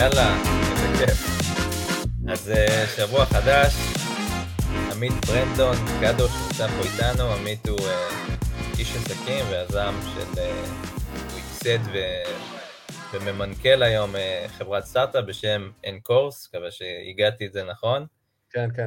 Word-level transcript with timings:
יאללה, 0.00 0.36
איזה 0.70 1.06
כיף. 1.06 1.18
אז 2.28 2.50
אה, 2.50 2.86
שבוע 2.96 3.24
חדש, 3.24 3.74
עמית 4.92 5.12
ברנדון, 5.26 5.76
קדוש 6.00 6.30
נמצא 6.46 6.68
פה 6.68 6.82
איתנו, 6.82 7.32
עמית 7.32 7.68
הוא 7.68 7.80
אה, 7.80 8.08
איש 8.78 8.96
עסקים 8.96 9.44
ויזם 9.50 9.94
של, 10.14 10.40
אה, 10.40 10.64
הוא 11.30 11.38
ייסד 11.38 11.78
וממנכ"ל 13.12 13.82
היום 13.82 14.10
חברת 14.48 14.84
סטארט-אפ 14.84 15.24
בשם 15.24 15.70
אנקורס, 15.88 16.48
מקווה 16.48 16.70
שהגעתי 16.70 17.46
את 17.46 17.52
זה 17.52 17.64
נכון. 17.64 18.06
כן, 18.50 18.68
כן. 18.76 18.86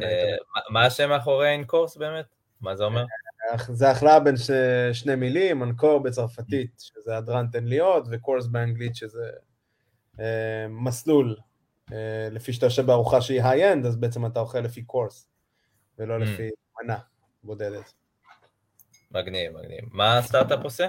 מה 0.69 0.85
השם 0.85 1.09
מאחורי 1.09 1.55
אנקורס 1.55 1.97
באמת? 1.97 2.25
מה 2.61 2.75
זה 2.75 2.83
אומר? 2.83 3.05
זה 3.69 3.89
החלאה 3.89 4.19
בין 4.19 4.35
שני 4.93 5.15
מילים, 5.15 5.63
אנקור 5.63 5.99
בצרפתית, 5.99 6.71
שזה 6.79 7.17
הדרן 7.17 7.47
תן 7.51 7.63
להיות, 7.63 8.07
וקורס 8.11 8.47
באנגלית, 8.47 8.95
שזה 8.95 9.29
מסלול. 10.69 11.35
אה, 11.91 12.27
לפי 12.31 12.53
שאתה 12.53 12.65
יושב 12.65 12.85
בארוחה 12.85 13.21
שהיא 13.21 13.43
high-end, 13.43 13.85
אז 13.85 13.95
בעצם 13.95 14.25
אתה 14.25 14.39
אוכל 14.39 14.59
לפי 14.59 14.83
קורס, 14.83 15.29
ולא 15.99 16.15
mm. 16.15 16.19
לפי 16.19 16.49
מנה 16.81 16.97
בודדת. 17.43 17.93
מגניב, 19.11 19.51
מגניב. 19.57 19.79
מה 19.91 20.17
הסטארט-אפ 20.17 20.63
עושה? 20.63 20.87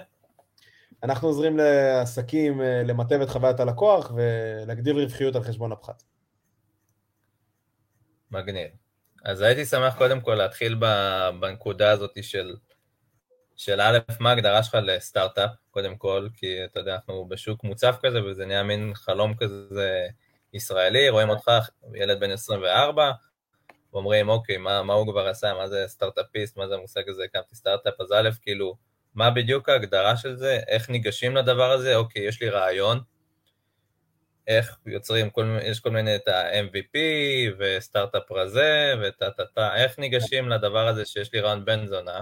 אנחנו 1.02 1.28
עוזרים 1.28 1.56
לעסקים 1.56 2.60
אה, 2.60 2.82
למטב 2.82 3.20
את 3.20 3.28
חוויית 3.28 3.60
הלקוח 3.60 4.12
ולהגדיל 4.14 4.98
רווחיות 4.98 5.36
על 5.36 5.42
חשבון 5.42 5.72
הפחת. 5.72 6.02
מגניב. 8.30 8.70
אז 9.24 9.40
הייתי 9.40 9.64
שמח 9.64 9.98
קודם 9.98 10.20
כל 10.20 10.34
להתחיל 10.34 10.80
בנקודה 11.40 11.90
הזאת 11.90 12.18
של, 12.22 12.56
של 13.56 13.80
א', 13.80 13.98
מה 14.20 14.30
ההגדרה 14.30 14.62
שלך 14.62 14.78
לסטארט-אפ, 14.82 15.50
קודם 15.70 15.96
כל, 15.96 16.28
כי 16.36 16.64
אתה 16.64 16.80
יודע, 16.80 16.94
אנחנו 16.94 17.28
בשוק 17.28 17.64
מוצף 17.64 17.96
כזה, 18.02 18.24
וזה 18.24 18.46
נהיה 18.46 18.62
מין 18.62 18.92
חלום 18.94 19.34
כזה 19.34 20.06
ישראלי, 20.54 21.08
רואים 21.08 21.28
אותך, 21.28 21.50
ילד 21.94 22.20
בן 22.20 22.30
24, 22.30 23.12
ואומרים, 23.92 24.28
אוקיי, 24.28 24.56
מה, 24.56 24.82
מה 24.82 24.94
הוא 24.94 25.12
כבר 25.12 25.28
עשה, 25.28 25.54
מה 25.54 25.68
זה 25.68 25.84
סטארט-אפיסט, 25.86 26.56
מה 26.56 26.68
זה 26.68 26.74
המושג 26.74 27.08
הזה, 27.08 27.24
הקמתי 27.24 27.54
סטארט-אפ, 27.54 28.00
אז 28.00 28.12
א', 28.12 28.30
כאילו, 28.42 28.76
מה 29.14 29.30
בדיוק 29.30 29.68
ההגדרה 29.68 30.16
של 30.16 30.36
זה, 30.36 30.60
איך 30.68 30.90
ניגשים 30.90 31.36
לדבר 31.36 31.70
הזה, 31.70 31.96
אוקיי, 31.96 32.22
יש 32.22 32.42
לי 32.42 32.48
רעיון, 32.48 33.00
איך 34.46 34.76
יוצרים, 34.86 35.30
כל, 35.30 35.58
יש 35.62 35.80
כל 35.80 35.90
מיני 35.90 36.16
את 36.16 36.28
ה-MVP 36.28 36.98
וסטארט-אפ 37.58 38.32
רזה 38.32 38.94
טה, 39.54 39.74
איך 39.74 39.98
ניגשים 39.98 40.48
לדבר 40.48 40.88
הזה 40.88 41.04
שיש 41.04 41.32
לי 41.32 41.40
רעיון 41.40 41.64
בן 41.64 41.86
זונה 41.86 42.20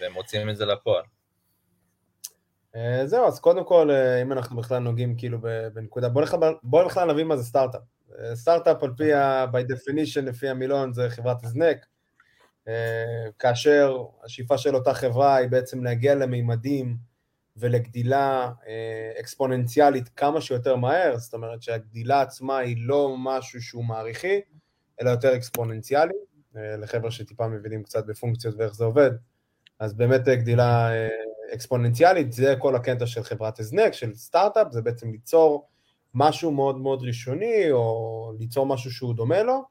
ומוצאים 0.00 0.50
את 0.50 0.56
זה 0.56 0.66
לפועל. 0.66 1.04
אה, 2.76 3.06
זהו, 3.06 3.26
אז 3.26 3.40
קודם 3.40 3.64
כל, 3.64 3.90
אה, 3.90 4.22
אם 4.22 4.32
אנחנו 4.32 4.56
בכלל 4.56 4.78
נוגעים 4.78 5.16
כאילו 5.16 5.38
בנקודה, 5.74 6.08
בואו 6.08 6.26
בוא 6.62 6.84
בכלל 6.84 7.12
נבין 7.12 7.26
מה 7.26 7.36
זה 7.36 7.44
סטארט-אפ. 7.44 7.80
אה, 8.18 8.36
סטארט-אפ 8.36 8.82
על 8.82 8.90
פי 8.96 9.14
ה... 9.14 9.44
by 9.44 9.72
definition, 9.72 10.20
לפי 10.20 10.48
המילון, 10.48 10.92
זה 10.92 11.10
חברת 11.10 11.44
הזנק, 11.44 11.86
כאשר 13.38 13.96
השאיפה 14.24 14.58
של 14.58 14.74
אותה 14.74 14.94
חברה 14.94 15.36
היא 15.36 15.48
בעצם 15.48 15.84
להגיע 15.84 16.14
למימדים 16.14 16.96
ולגדילה 17.56 18.52
אקספוננציאלית 19.20 20.08
כמה 20.08 20.40
שיותר 20.40 20.76
מהר, 20.76 21.16
זאת 21.16 21.34
אומרת 21.34 21.62
שהגדילה 21.62 22.20
עצמה 22.20 22.58
היא 22.58 22.76
לא 22.78 23.16
משהו 23.18 23.62
שהוא 23.62 23.84
מעריכי, 23.84 24.40
אלא 25.00 25.10
יותר 25.10 25.36
אקספוננציאלי, 25.36 26.14
לחבר'ה 26.54 27.10
שטיפה 27.10 27.48
מבינים 27.48 27.82
קצת 27.82 28.06
בפונקציות 28.06 28.54
ואיך 28.58 28.74
זה 28.74 28.84
עובד, 28.84 29.10
אז 29.82 29.94
באמת 29.94 30.28
גדילה 30.28 30.90
אקספוננציאלית, 31.54 32.32
זה 32.32 32.54
כל 32.58 32.76
הקטע 32.76 33.06
של 33.06 33.22
חברת 33.22 33.60
הזנק, 33.60 33.92
של 33.92 34.14
סטארט-אפ, 34.14 34.66
זה 34.70 34.82
בעצם 34.82 35.12
ליצור 35.12 35.68
משהו 36.14 36.52
מאוד 36.52 36.78
מאוד 36.78 37.02
ראשוני, 37.02 37.70
או 37.70 38.32
ליצור 38.38 38.66
משהו 38.66 38.90
שהוא 38.90 39.14
דומה 39.14 39.42
לו, 39.42 39.62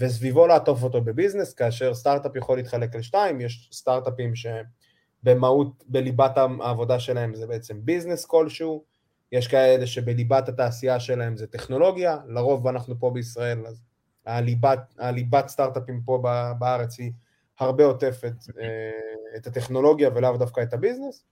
וסביבו 0.00 0.46
לעטוף 0.46 0.82
אותו 0.82 1.00
בביזנס, 1.00 1.54
כאשר 1.54 1.94
סטארט-אפ 1.94 2.36
יכול 2.36 2.56
להתחלק 2.56 2.96
לשתיים, 2.96 3.40
יש 3.40 3.68
סטארט-אפים 3.72 4.32
שבמהות, 4.34 5.84
בליבת 5.86 6.36
העבודה 6.36 7.00
שלהם 7.00 7.34
זה 7.34 7.46
בעצם 7.46 7.78
ביזנס 7.84 8.24
כלשהו, 8.24 8.84
יש 9.32 9.48
כאלה 9.48 9.86
שבליבת 9.86 10.48
התעשייה 10.48 11.00
שלהם 11.00 11.36
זה 11.36 11.46
טכנולוגיה, 11.46 12.18
לרוב 12.26 12.66
אנחנו 12.66 13.00
פה 13.00 13.10
בישראל, 13.10 13.66
אז 13.66 13.82
הליבת, 14.26 14.94
הליבת 14.98 15.48
סטארט-אפים 15.48 16.00
פה 16.04 16.22
בארץ 16.58 16.98
היא 16.98 17.12
הרבה 17.62 17.84
עוטפת 17.84 18.34
אה, 18.60 19.36
את 19.36 19.46
הטכנולוגיה 19.46 20.10
ולאו 20.14 20.36
דווקא 20.36 20.60
את 20.60 20.72
הביזנס. 20.72 21.24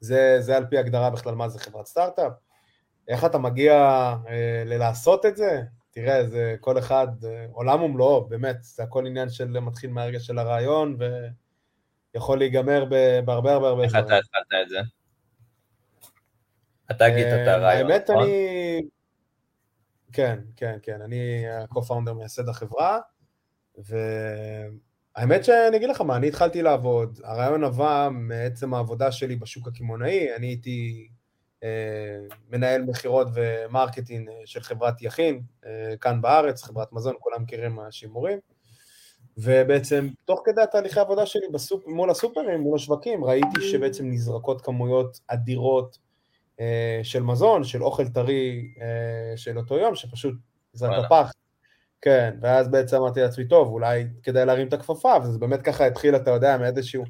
זה, 0.00 0.36
זה 0.40 0.56
על 0.56 0.66
פי 0.66 0.78
הגדרה 0.78 1.10
בכלל 1.10 1.34
מה 1.34 1.48
זה 1.48 1.58
חברת 1.58 1.86
סטארט-אפ. 1.86 2.32
איך 3.08 3.24
אתה 3.24 3.38
מגיע 3.38 3.74
אה, 4.28 4.62
ללעשות 4.66 5.26
את 5.26 5.36
זה? 5.36 5.62
תראה, 5.90 6.26
זה 6.26 6.56
כל 6.60 6.78
אחד, 6.78 7.08
אה, 7.24 7.46
עולם 7.52 7.82
ומלואו, 7.82 8.28
באמת, 8.28 8.56
זה 8.60 8.82
הכל 8.82 9.06
עניין 9.06 9.28
של 9.28 9.60
מתחיל 9.60 9.90
מהרגע 9.90 10.20
של 10.20 10.38
הרעיון, 10.38 10.96
ויכול 12.14 12.38
להיגמר 12.38 12.84
בהרבה 13.24 13.52
הרבה 13.52 13.68
הרבה... 13.68 13.84
איך 13.84 13.92
אתה 13.92 14.18
התחלת 14.18 14.62
את 14.62 14.68
זה? 14.68 14.78
אתה 16.90 17.08
גית 17.08 17.26
את 17.26 17.48
הרעיון, 17.48 17.90
האמת, 17.90 18.10
נכון? 18.10 18.22
אני... 18.22 18.80
כן, 20.12 20.40
כן, 20.56 20.78
כן, 20.82 21.02
אני 21.02 21.48
ה-co-founder 21.48 22.12
מייסד 22.12 22.48
החברה, 22.48 22.98
ו... 23.78 23.96
האמת 25.18 25.44
שאני 25.44 25.76
אגיד 25.76 25.88
לך 25.88 26.00
מה, 26.00 26.16
אני 26.16 26.28
התחלתי 26.28 26.62
לעבוד, 26.62 27.20
הרעיון 27.24 27.64
נבע 27.64 28.08
מעצם 28.12 28.74
העבודה 28.74 29.12
שלי 29.12 29.36
בשוק 29.36 29.68
הקמעונאי, 29.68 30.34
אני 30.36 30.46
הייתי 30.46 31.08
אה, 31.64 31.68
מנהל 32.50 32.82
מכירות 32.82 33.28
ו 33.34 33.43
marketing 33.43 34.28
אה, 34.28 34.34
של 34.44 34.60
חברת 34.60 35.02
יכין, 35.02 35.42
אה, 35.66 35.96
כאן 36.00 36.20
בארץ, 36.20 36.62
חברת 36.62 36.92
מזון, 36.92 37.14
כולם 37.18 37.42
מכירים 37.42 37.80
השימורים, 37.80 38.38
ובעצם 39.38 40.08
תוך 40.24 40.42
כדי 40.44 40.62
התהליכי 40.62 40.98
העבודה 40.98 41.26
שלי 41.26 41.48
בסופ... 41.52 41.86
מול 41.86 42.10
הסופרים, 42.10 42.60
מול 42.60 42.76
השווקים, 42.76 43.24
ראיתי 43.24 43.60
שבעצם 43.60 44.10
נזרקות 44.10 44.60
כמויות 44.60 45.20
אדירות 45.28 45.98
אה, 46.60 47.00
של 47.02 47.22
מזון, 47.22 47.64
של 47.64 47.82
אוכל 47.82 48.08
טרי 48.08 48.68
אה, 48.80 49.36
של 49.36 49.58
אותו 49.58 49.78
יום, 49.78 49.94
שפשוט 49.94 50.34
נזרק 50.74 51.04
בפח. 51.04 51.32
כן, 52.02 52.34
ואז 52.40 52.68
בעצם 52.70 52.96
אמרתי 52.96 53.20
לעצמי, 53.20 53.48
טוב, 53.48 53.68
אולי 53.68 54.06
כדאי 54.22 54.46
להרים 54.46 54.68
את 54.68 54.72
הכפפה, 54.72 55.14
וזה 55.22 55.38
באמת 55.38 55.62
ככה 55.62 55.86
התחיל, 55.86 56.16
אתה 56.16 56.30
יודע, 56.30 56.56
מאיזשהו... 56.56 57.04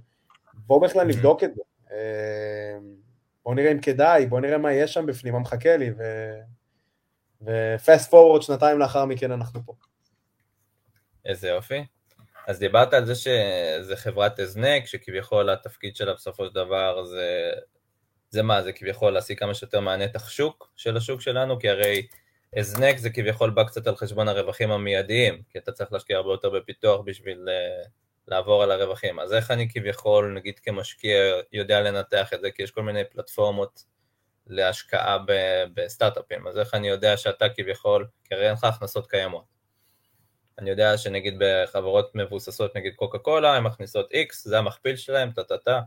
בוא 0.54 0.82
בכלל 0.82 1.06
נבדוק 1.06 1.44
את 1.44 1.54
זה. 1.54 1.62
אה, 1.92 2.78
בוא 3.44 3.54
נראה 3.54 3.72
אם 3.72 3.80
כדאי, 3.80 4.26
בוא 4.26 4.40
נראה 4.40 4.58
מה 4.58 4.72
יש 4.72 4.94
שם 4.94 5.06
בפנים, 5.06 5.32
מה 5.34 5.40
מחכה 5.40 5.76
לי, 5.76 5.90
ו... 5.98 6.02
ופסט 7.42 8.10
פורוורד 8.10 8.42
שנתיים 8.42 8.78
לאחר 8.78 9.04
מכן 9.04 9.32
אנחנו 9.32 9.60
פה. 9.66 9.72
איזה 11.24 11.48
יופי. 11.48 11.84
אז 12.48 12.58
דיברת 12.58 12.94
על 12.94 13.06
זה 13.06 13.14
שזה 13.14 13.96
חברת 13.96 14.38
הזנק, 14.38 14.86
שכביכול 14.86 15.50
התפקיד 15.50 15.96
שלה 15.96 16.14
בסופו 16.14 16.46
של 16.46 16.54
דבר 16.54 17.04
זה, 17.04 17.50
זה 18.30 18.42
מה, 18.42 18.62
זה 18.62 18.72
כביכול 18.72 19.12
להשיג 19.12 19.38
כמה 19.38 19.54
שיותר 19.54 19.80
מהנתח 19.80 20.28
שוק 20.28 20.72
של 20.76 20.96
השוק 20.96 21.20
שלנו, 21.20 21.58
כי 21.58 21.68
הרי 21.68 22.06
הזנק 22.56 22.98
זה 22.98 23.10
כביכול 23.10 23.50
בא 23.50 23.64
קצת 23.64 23.86
על 23.86 23.96
חשבון 23.96 24.28
הרווחים 24.28 24.70
המיידיים, 24.70 25.42
כי 25.50 25.58
אתה 25.58 25.72
צריך 25.72 25.92
להשקיע 25.92 26.16
הרבה 26.16 26.30
יותר 26.30 26.50
בפיתוח 26.50 27.00
בשביל 27.04 27.48
uh, 27.48 27.88
לעבור 28.28 28.62
על 28.62 28.70
הרווחים. 28.70 29.20
אז 29.20 29.32
איך 29.32 29.50
אני 29.50 29.70
כביכול, 29.70 30.32
נגיד 30.36 30.58
כמשקיע, 30.58 31.18
יודע 31.52 31.80
לנתח 31.80 32.32
את 32.34 32.40
זה, 32.40 32.50
כי 32.50 32.62
יש 32.62 32.70
כל 32.70 32.82
מיני 32.82 33.04
פלטפורמות 33.04 33.84
להשקעה 34.46 35.18
בסטארט-אפים, 35.74 36.46
אז 36.46 36.58
איך 36.58 36.74
אני 36.74 36.88
יודע 36.88 37.16
שאתה 37.16 37.48
כביכול, 37.48 38.06
כי 38.24 38.34
הרי 38.34 38.46
אין 38.46 38.52
לך 38.52 38.64
הכנסות 38.64 39.10
קיימות. 39.10 39.44
אני 40.58 40.70
יודע 40.70 40.98
שנגיד 40.98 41.34
בחברות 41.38 42.14
מבוססות, 42.14 42.76
נגיד 42.76 42.94
קוקה 42.94 43.18
קולה, 43.18 43.56
הן 43.56 43.62
מכניסות 43.62 44.10
X, 44.12 44.34
זה 44.34 44.58
המכפיל 44.58 44.96
שלהם, 44.96 45.30
טה-טה-טה. 45.30 45.80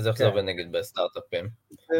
אז 0.00 0.06
איך 0.06 0.18
זה 0.18 0.24
כן. 0.24 0.30
עובד 0.30 0.42
נגיד 0.42 0.72
בסטארט-אפים? 0.72 1.48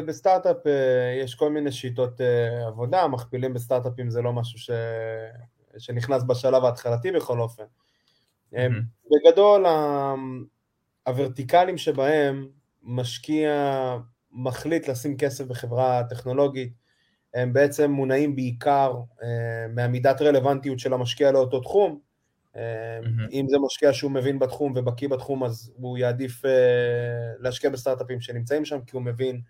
בסטארט-אפ 0.06 0.66
אה, 0.66 1.21
יש 1.25 1.34
כל 1.34 1.50
מיני 1.50 1.73
שיטות 1.73 2.20
אה, 2.20 2.67
עבודה, 2.67 3.08
מכפילים 3.08 3.55
בסטארט-אפים 3.55 4.11
זה 4.11 4.23
לא 4.23 4.32
משהו 4.32 4.58
ש... 4.58 4.70
שנכנס 5.79 6.23
בשלב 6.23 6.64
ההתחלתי 6.64 7.12
בכל 7.12 7.41
אופן. 7.41 7.62
Mm-hmm. 8.52 8.56
בגדול, 9.11 9.67
הוורטיקלים 11.06 11.79
שבהם 11.79 12.49
משקיע 12.82 13.52
מחליט 14.32 14.88
לשים 14.88 15.17
כסף 15.17 15.44
בחברה 15.44 16.03
טכנולוגית, 16.11 16.73
הם 17.35 17.53
בעצם 17.53 17.91
מונעים 17.91 18.37
בעיקר 18.37 18.94
מהמידת 19.75 20.23
רלוונטיות 20.23 20.79
של 20.79 20.93
המשקיע 20.93 21.32
לאותו 21.32 21.61
תחום, 21.61 22.00
Mm-hmm. 22.55 23.32
אם 23.32 23.47
זה 23.49 23.58
משקיע 23.58 23.93
שהוא 23.93 24.11
מבין 24.11 24.38
בתחום 24.38 24.73
ובקיא 24.76 25.08
בתחום, 25.08 25.44
אז 25.44 25.73
הוא 25.76 25.99
יעדיף 25.99 26.44
אה, 26.44 26.50
להשקיע 27.38 27.70
בסטארט-אפים 27.70 28.20
שנמצאים 28.20 28.64
שם, 28.64 28.81
כי 28.81 28.91
הוא 28.97 29.02
מבין 29.02 29.41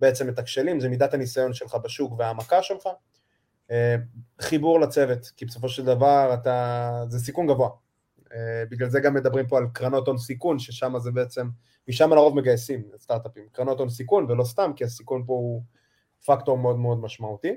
בעצם 0.00 0.28
את 0.28 0.38
הכשלים, 0.38 0.80
זה 0.80 0.88
מידת 0.88 1.14
הניסיון 1.14 1.52
שלך 1.52 1.74
בשוק 1.74 2.12
והעמקה 2.18 2.62
שלך. 2.62 2.88
אה, 3.70 3.96
חיבור 4.40 4.80
לצוות, 4.80 5.32
כי 5.36 5.44
בסופו 5.44 5.68
של 5.68 5.84
דבר 5.84 6.30
אתה, 6.34 7.04
זה 7.08 7.18
סיכון 7.18 7.46
גבוה. 7.46 7.70
אה, 8.32 8.64
בגלל 8.70 8.88
זה 8.88 9.00
גם 9.00 9.14
מדברים 9.14 9.46
פה 9.46 9.58
על 9.58 9.66
קרנות 9.72 10.06
הון 10.06 10.18
סיכון, 10.18 10.58
ששם 10.58 10.98
זה 10.98 11.10
בעצם, 11.10 11.48
משם 11.88 12.10
לרוב 12.10 12.36
מגייסים 12.36 12.82
סטארט-אפים. 12.98 13.44
קרנות 13.52 13.78
הון 13.78 13.88
סיכון, 13.88 14.30
ולא 14.30 14.44
סתם, 14.44 14.72
כי 14.76 14.84
הסיכון 14.84 15.24
פה 15.26 15.32
הוא 15.32 15.62
פקטור 16.26 16.58
מאוד 16.58 16.78
מאוד 16.78 16.98
משמעותי. 17.00 17.52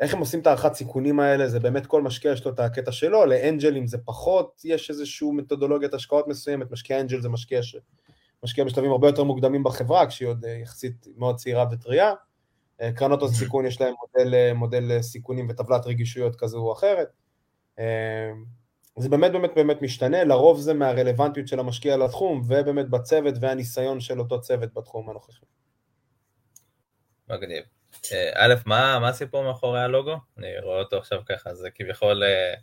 איך 0.00 0.14
הם 0.14 0.20
עושים 0.20 0.40
את 0.40 0.46
הערכת 0.46 0.74
סיכונים 0.74 1.20
האלה, 1.20 1.48
זה 1.48 1.60
באמת 1.60 1.86
כל 1.86 2.02
משקיע 2.02 2.32
יש 2.32 2.44
לו 2.44 2.52
את 2.52 2.60
הקטע 2.60 2.92
שלו, 2.92 3.26
לאנג'לים 3.26 3.86
זה 3.86 3.98
פחות, 3.98 4.60
יש 4.64 4.90
איזושהי 4.90 5.30
מתודולוגיית 5.30 5.94
השקעות 5.94 6.28
מסוימת, 6.28 6.70
משקיע 6.70 7.00
אנג'ל 7.00 7.20
זה 7.20 7.28
משקיע 7.28 7.60
שמשקיע 7.62 8.64
בשלבים 8.64 8.90
הרבה 8.90 9.08
יותר 9.08 9.24
מוקדמים 9.24 9.62
בחברה, 9.62 10.06
כשהיא 10.06 10.28
עוד 10.28 10.44
אה, 10.44 10.50
יחסית 10.50 11.06
מאוד 11.16 11.36
צעירה 11.36 11.66
וטריה. 11.72 12.12
אה, 12.80 12.92
קרנות 12.92 13.22
הסיכון 13.22 13.66
יש 13.66 13.80
להם 13.80 13.94
מודל, 14.00 14.34
אה, 14.34 14.54
מודל 14.54 15.02
סיכונים 15.02 15.46
וטבלת 15.50 15.86
רגישויות 15.86 16.36
כזו 16.36 16.58
או 16.58 16.72
אחרת. 16.72 17.08
זה 18.98 19.08
באמת 19.08 19.32
באמת 19.32 19.50
באמת 19.56 19.82
משתנה, 19.82 20.24
לרוב 20.24 20.60
זה 20.60 20.74
מהרלוונטיות 20.74 21.48
של 21.48 21.60
המשקיע 21.60 21.96
לתחום, 21.96 22.42
ובאמת 22.46 22.88
בצוות 22.88 23.34
והניסיון 23.40 24.00
של 24.00 24.20
אותו 24.20 24.40
צוות 24.40 24.74
בתחום 24.74 25.10
הנוכחי. 25.10 25.44
מגניב. 27.30 27.64
אה, 28.12 28.30
א', 28.34 28.54
מה, 28.66 28.98
מה 28.98 29.08
הסיפור 29.08 29.44
מאחורי 29.44 29.80
הלוגו? 29.80 30.16
אני 30.38 30.58
רואה 30.62 30.78
אותו 30.78 30.98
עכשיו 30.98 31.20
ככה, 31.28 31.54
זה 31.54 31.70
כביכול 31.70 32.22
אה, 32.22 32.54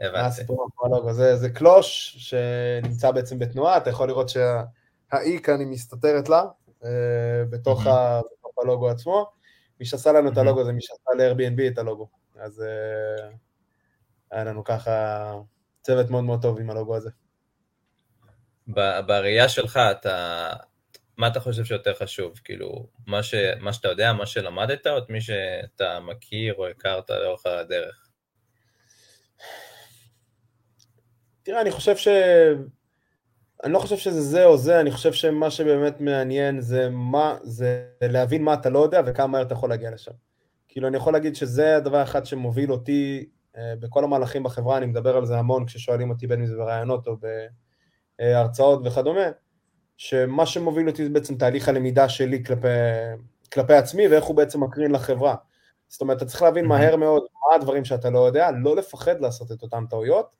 הבנתי. 0.00 0.18
מה 0.20 0.26
הסיפור 0.26 0.66
מאחורי 0.66 0.90
הלוגו? 0.92 1.12
זה, 1.12 1.36
זה 1.36 1.50
קלוש 1.50 2.16
שנמצא 2.18 3.10
בעצם 3.10 3.38
בתנועה, 3.38 3.76
אתה 3.76 3.90
יכול 3.90 4.08
לראות 4.08 4.28
שהאי 4.28 5.38
כאן 5.42 5.60
היא 5.60 5.66
מסתתרת 5.66 6.28
לה, 6.28 6.44
אה, 6.84 6.90
בתוך. 7.50 7.86
ה, 7.86 8.20
בתוך 8.20 8.52
הלוגו 8.62 8.88
עצמו. 8.88 9.30
מי 9.80 9.86
שעשה 9.86 10.12
לנו. 10.12 10.32
את 10.32 10.38
הלוגו 10.38 10.64
זה 10.64 10.72
מי 10.72 10.80
שעשה 10.82 11.10
ל-Airbnb 11.16 11.72
את 11.72 11.78
הלוגו. 11.78 12.08
אז 12.40 12.64
היה 14.30 14.44
לנו 14.44 14.64
ככה 14.64 15.34
צוות 15.82 16.10
מאוד 16.10 16.24
מאוד 16.24 16.42
טוב 16.42 16.60
עם 16.60 16.70
הלוגו 16.70 16.96
הזה. 16.96 17.10
בראייה 19.06 19.48
שלך, 19.48 19.76
אתה, 19.76 20.52
מה 21.18 21.28
אתה 21.28 21.40
חושב 21.40 21.64
שיותר 21.64 21.94
חשוב? 21.94 22.40
כאילו, 22.44 22.86
מה, 23.06 23.22
ש, 23.22 23.34
מה 23.60 23.72
שאתה 23.72 23.88
יודע, 23.88 24.12
מה 24.12 24.26
שלמדת, 24.26 24.86
או 24.86 24.98
את 24.98 25.10
מי 25.10 25.20
שאתה 25.20 26.00
מכיר 26.00 26.54
או 26.54 26.66
הכרת 26.66 27.10
לאורך 27.10 27.46
הדרך? 27.46 28.08
תראה, 31.42 31.60
אני 31.60 31.70
חושב 31.70 31.96
ש... 31.96 32.08
אני 33.64 33.72
לא 33.72 33.78
חושב 33.78 33.96
שזה 33.96 34.20
זה 34.20 34.44
או 34.44 34.56
זה, 34.56 34.80
אני 34.80 34.90
חושב 34.90 35.12
שמה 35.12 35.50
שבאמת 35.50 36.00
מעניין 36.00 36.60
זה 36.60 36.88
מה, 36.90 37.36
זה 37.42 37.84
להבין 38.02 38.42
מה 38.42 38.54
אתה 38.54 38.70
לא 38.70 38.78
יודע 38.78 39.00
וכמה 39.06 39.26
מהר 39.26 39.42
אתה 39.42 39.52
יכול 39.52 39.70
להגיע 39.70 39.90
לשם. 39.90 40.12
כאילו, 40.68 40.88
אני 40.88 40.96
יכול 40.96 41.12
להגיד 41.12 41.36
שזה 41.36 41.76
הדבר 41.76 42.02
אחד 42.02 42.26
שמוביל 42.26 42.72
אותי 42.72 43.28
אה, 43.56 43.74
בכל 43.80 44.04
המהלכים 44.04 44.42
בחברה, 44.42 44.76
אני 44.76 44.86
מדבר 44.86 45.16
על 45.16 45.26
זה 45.26 45.38
המון 45.38 45.66
כששואלים 45.66 46.10
אותי 46.10 46.26
בין 46.26 46.40
אם 46.40 46.46
זה 46.46 46.56
ברעיונות 46.56 47.06
או 47.06 47.16
בהרצאות 48.18 48.80
וכדומה. 48.84 49.26
שמה 49.98 50.46
שמוביל 50.46 50.88
אותי 50.88 51.04
זה 51.04 51.10
בעצם 51.10 51.34
תהליך 51.34 51.68
הלמידה 51.68 52.08
שלי 52.08 52.44
כלפי, 52.44 52.68
כלפי 53.52 53.74
עצמי 53.74 54.08
ואיך 54.08 54.24
הוא 54.24 54.36
בעצם 54.36 54.64
מקרין 54.64 54.92
לחברה. 54.92 55.34
זאת 55.88 56.00
אומרת, 56.00 56.16
אתה 56.16 56.26
צריך 56.26 56.42
להבין 56.42 56.64
מהר 56.64 56.96
מאוד 56.96 57.22
מה 57.22 57.56
הדברים 57.56 57.84
שאתה 57.84 58.10
לא 58.10 58.26
יודע, 58.26 58.50
לא 58.50 58.76
לפחד 58.76 59.20
לעשות 59.20 59.52
את 59.52 59.62
אותן 59.62 59.86
טעויות, 59.90 60.36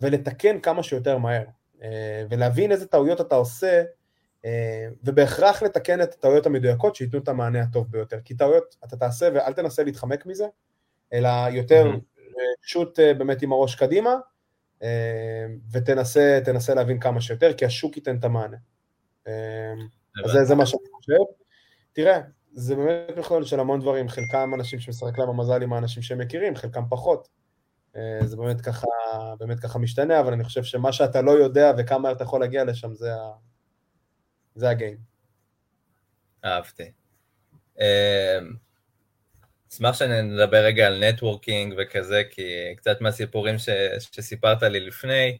ולתקן 0.00 0.60
כמה 0.60 0.82
שיותר 0.82 1.18
מהר. 1.18 1.44
אה, 1.82 2.24
ולהבין 2.30 2.72
איזה 2.72 2.86
טעויות 2.86 3.20
אתה 3.20 3.34
עושה, 3.34 3.82
אה, 4.44 4.88
ובהכרח 5.04 5.62
לתקן 5.62 6.02
את 6.02 6.14
הטעויות 6.14 6.46
המדויקות 6.46 6.96
שייתנו 6.96 7.18
את 7.18 7.28
המענה 7.28 7.60
הטוב 7.62 7.90
ביותר. 7.90 8.18
כי 8.24 8.34
טעויות 8.36 8.76
אתה 8.84 8.96
תעשה 8.96 9.28
ואל 9.34 9.52
תנסה 9.52 9.82
להתחמק 9.82 10.26
מזה, 10.26 10.46
אלא 11.12 11.28
יותר 11.52 11.90
שוט 12.62 13.00
אה, 13.00 13.14
באמת 13.14 13.42
עם 13.42 13.52
הראש 13.52 13.74
קדימה, 13.74 14.14
ותנסה 15.72 16.74
להבין 16.74 17.00
כמה 17.00 17.20
שיותר, 17.20 17.52
כי 17.52 17.64
השוק 17.64 17.96
ייתן 17.96 18.16
את 18.16 18.24
המענה. 18.24 18.56
אמ, 19.26 19.32
אז 20.24 20.30
זה, 20.30 20.44
זה 20.44 20.54
מה 20.54 20.66
שאני 20.66 20.82
חושב. 20.94 21.34
תראה, 21.92 22.20
זה 22.52 22.76
באמת 22.76 23.18
מכלול 23.18 23.44
של 23.44 23.60
המון 23.60 23.80
דברים, 23.80 24.08
חלקם 24.08 24.54
אנשים 24.54 24.80
שמשחק 24.80 25.18
להם 25.18 25.28
המזל 25.28 25.62
עם 25.62 25.72
האנשים 25.72 26.02
שהם 26.02 26.18
מכירים, 26.18 26.56
חלקם 26.56 26.82
פחות. 26.90 27.28
אה, 27.96 28.26
זה 28.26 28.36
באמת 28.36 28.60
ככה, 28.60 28.86
באמת 29.38 29.60
ככה 29.60 29.78
משתנה, 29.78 30.20
אבל 30.20 30.32
אני 30.32 30.44
חושב 30.44 30.64
שמה 30.64 30.92
שאתה 30.92 31.22
לא 31.22 31.30
יודע 31.30 31.72
וכמה 31.78 32.12
אתה 32.12 32.24
יכול 32.24 32.40
להגיע 32.40 32.64
לשם, 32.64 32.94
זה, 32.94 33.14
ה... 33.14 33.30
זה 34.54 34.70
הגיים. 34.70 34.96
אהבתי. 36.44 36.92
אמ, 37.80 37.84
אשמח 39.72 39.94
שנדבר 39.94 40.64
רגע 40.64 40.86
על 40.86 41.04
נטוורקינג 41.04 41.74
וכזה, 41.78 42.22
כי 42.30 42.42
קצת 42.76 43.00
מהסיפורים 43.00 43.58
ש... 43.58 43.68
שסיפרת 43.98 44.62
לי 44.62 44.80
לפני, 44.80 45.38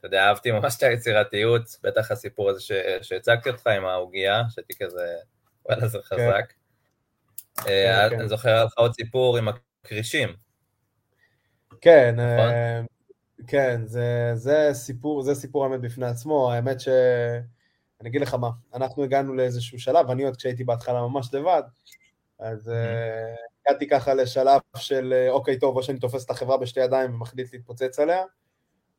אתה 0.00 0.06
יודע, 0.06 0.28
אהבתי 0.28 0.50
ממש 0.50 0.76
את 0.76 0.82
היצירתיות, 0.82 1.62
בטח 1.82 2.10
הסיפור 2.10 2.50
הזה 2.50 2.60
שהצגתי 3.02 3.50
אותך 3.50 3.66
עם 3.66 3.84
העוגייה, 3.84 4.42
שהייתי 4.50 4.72
כזה, 4.84 5.14
וואלה 5.64 5.88
זה 5.88 5.98
כן. 5.98 6.04
חזק. 6.04 6.52
אה, 7.58 8.08
כן, 8.08 8.10
כן. 8.10 8.20
אני 8.20 8.28
זוכר 8.28 8.64
לך 8.64 8.72
עוד 8.76 8.94
סיפור 8.94 9.38
עם 9.38 9.48
הכרישים. 9.48 10.28
כן, 11.80 12.14
נכון? 12.14 12.50
אה, 12.50 12.80
כן, 13.46 13.80
זה 14.34 14.70
סיפור, 14.72 15.22
זה 15.22 15.34
סיפור 15.34 15.64
האמת 15.64 15.80
בפני 15.80 16.06
עצמו, 16.06 16.52
האמת 16.52 16.80
ש... 16.80 16.88
אני 18.00 18.08
אגיד 18.08 18.20
לך 18.20 18.34
מה, 18.34 18.50
אנחנו 18.74 19.04
הגענו 19.04 19.34
לאיזשהו 19.34 19.78
שלב, 19.78 20.10
אני 20.10 20.24
עוד 20.24 20.36
כשהייתי 20.36 20.64
בהתחלה 20.64 21.00
ממש 21.00 21.34
לבד, 21.34 21.62
אז 22.38 22.68
אה, 22.68 23.34
הגעתי 23.66 23.88
ככה 23.88 24.14
לשלב 24.14 24.60
של 24.76 25.28
אוקיי, 25.30 25.58
טוב, 25.58 25.76
או 25.76 25.82
שאני 25.82 25.98
תופס 25.98 26.24
את 26.24 26.30
החברה 26.30 26.56
בשתי 26.56 26.80
ידיים 26.80 27.14
ומחליט 27.14 27.52
להתפוצץ 27.52 27.98
עליה, 27.98 28.22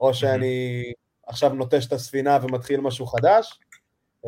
או 0.01 0.13
שאני 0.13 0.83
עכשיו 1.27 1.53
נוטש 1.53 1.87
את 1.87 1.93
הספינה 1.93 2.39
ומתחיל 2.41 2.81
משהו 2.81 3.05
חדש, 3.05 3.59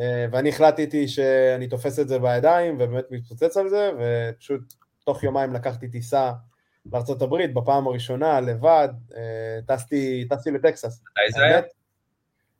אה, 0.00 0.26
ואני 0.32 0.48
החלטתי 0.48 1.08
שאני 1.08 1.68
תופס 1.68 1.98
את 1.98 2.08
זה 2.08 2.18
בידיים 2.18 2.74
ובאמת 2.74 3.04
מתפוצץ 3.10 3.56
על 3.56 3.68
זה, 3.68 3.90
ופשוט 3.98 4.74
תוך 5.04 5.22
יומיים 5.22 5.54
לקחתי 5.54 5.88
טיסה 5.88 6.32
לארה"ב 6.92 7.36
בפעם 7.54 7.86
הראשונה, 7.86 8.40
לבד, 8.40 8.88
אה, 9.16 9.58
טסתי, 9.66 10.26
טסתי 10.30 10.50
לטקסס. 10.50 11.00
מתי 11.02 11.32
זה 11.32 11.44
היה? 11.44 11.60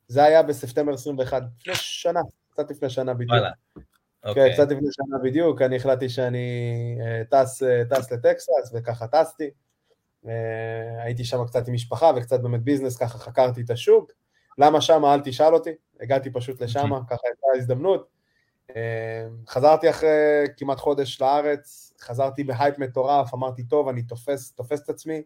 זה 0.07 0.23
היה 0.23 0.43
בספטמבר 0.43 0.93
21, 0.93 1.43
לפני 1.61 1.75
שנה, 1.75 2.19
קצת 2.49 2.71
לפני 2.71 2.89
שנה 2.89 3.13
בדיוק. 3.13 3.31
וואלה. 3.31 3.51
כן, 3.75 4.29
אוקיי. 4.29 4.53
קצת 4.53 4.71
לפני 4.71 4.87
שנה 4.91 5.17
בדיוק, 5.23 5.61
אני 5.61 5.75
החלטתי 5.75 6.09
שאני 6.09 6.47
אה, 7.01 7.43
טס, 7.43 7.63
טס 7.89 8.11
לטקסס, 8.11 8.71
וככה 8.73 9.07
טסתי. 9.07 9.49
אה, 10.27 11.03
הייתי 11.03 11.23
שם 11.23 11.45
קצת 11.45 11.67
עם 11.67 11.73
משפחה 11.73 12.11
וקצת 12.15 12.39
באמת 12.39 12.61
ביזנס, 12.61 12.97
ככה 12.97 13.17
חקרתי 13.17 13.61
את 13.61 13.69
השוק. 13.69 14.11
למה 14.57 14.81
שם? 14.81 15.05
אל 15.05 15.21
תשאל 15.23 15.53
אותי, 15.53 15.69
הגעתי 16.01 16.29
פשוט 16.29 16.61
לשם, 16.61 16.91
אוקיי. 16.91 17.17
ככה 17.17 17.27
הייתה 17.27 17.47
הזדמנות. 17.57 18.07
אה, 18.75 19.27
חזרתי 19.47 19.89
אחרי 19.89 20.09
כמעט 20.57 20.79
חודש 20.79 21.21
לארץ, 21.21 21.93
חזרתי 22.01 22.43
בהייפ 22.43 22.79
מטורף, 22.79 23.33
אמרתי, 23.33 23.63
טוב, 23.63 23.87
אני 23.87 24.03
תופס, 24.03 24.51
תופס 24.51 24.83
את 24.83 24.89
עצמי. 24.89 25.21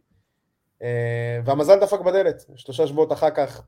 אה, 0.81 1.39
והמזל 1.45 1.79
דפק 1.79 2.00
בדלת, 2.00 2.45
שלושה 2.55 2.88
שבועות 2.88 3.12
אחר 3.12 3.29
כך 3.29 3.63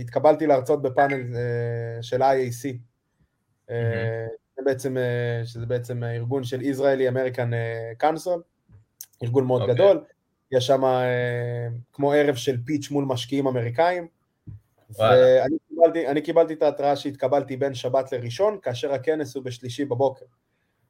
התקבלתי 0.00 0.46
להרצות 0.46 0.82
בפאנל 0.82 1.36
של 2.02 2.22
IAC, 2.22 2.76
שזה 3.68 4.62
בעצם, 4.64 4.96
שזה 5.44 5.66
בעצם 5.66 6.04
ארגון 6.04 6.44
של 6.44 6.60
Israeli 6.60 7.14
American 7.14 7.52
Council, 8.02 8.40
ארגון 9.22 9.46
מאוד 9.46 9.62
okay. 9.62 9.64
אוקיי. 9.64 9.74
גדול, 9.74 10.04
יש 10.54 10.66
שם 10.66 10.84
אה, 10.84 11.68
כמו 11.92 12.12
ערב 12.12 12.34
של 12.34 12.56
פיץ' 12.64 12.90
מול 12.90 13.04
משקיעים 13.04 13.46
אמריקאים. 13.46 14.06
ואני 14.98 15.56
קיבלתי, 15.68 16.08
אני 16.08 16.22
קיבלתי 16.22 16.52
את 16.54 16.62
ההתראה 16.62 16.96
שהתקבלתי 16.96 17.56
בין 17.56 17.74
שבת 17.74 18.12
לראשון, 18.12 18.58
כאשר 18.62 18.92
הכנס 18.92 19.36
הוא 19.36 19.44
בשלישי 19.44 19.84
בבוקר. 19.84 20.24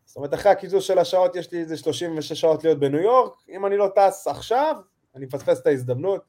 זאת 0.05 0.17
אומרת, 0.17 0.35
אחרי 0.35 0.53
הקיזוז 0.53 0.85
של 0.85 0.99
השעות 0.99 1.37
יש 1.37 1.53
לי 1.53 1.59
איזה 1.59 1.77
36 1.77 2.33
שעות 2.33 2.65
להיות 2.65 2.79
בניו 2.79 3.01
יורק, 3.01 3.33
אם 3.49 3.67
אני 3.67 3.77
לא 3.77 3.89
טס 3.95 4.27
עכשיו, 4.27 4.77
אני 5.15 5.27
מפספס 5.27 5.61
את 5.61 5.67
ההזדמנות. 5.67 6.23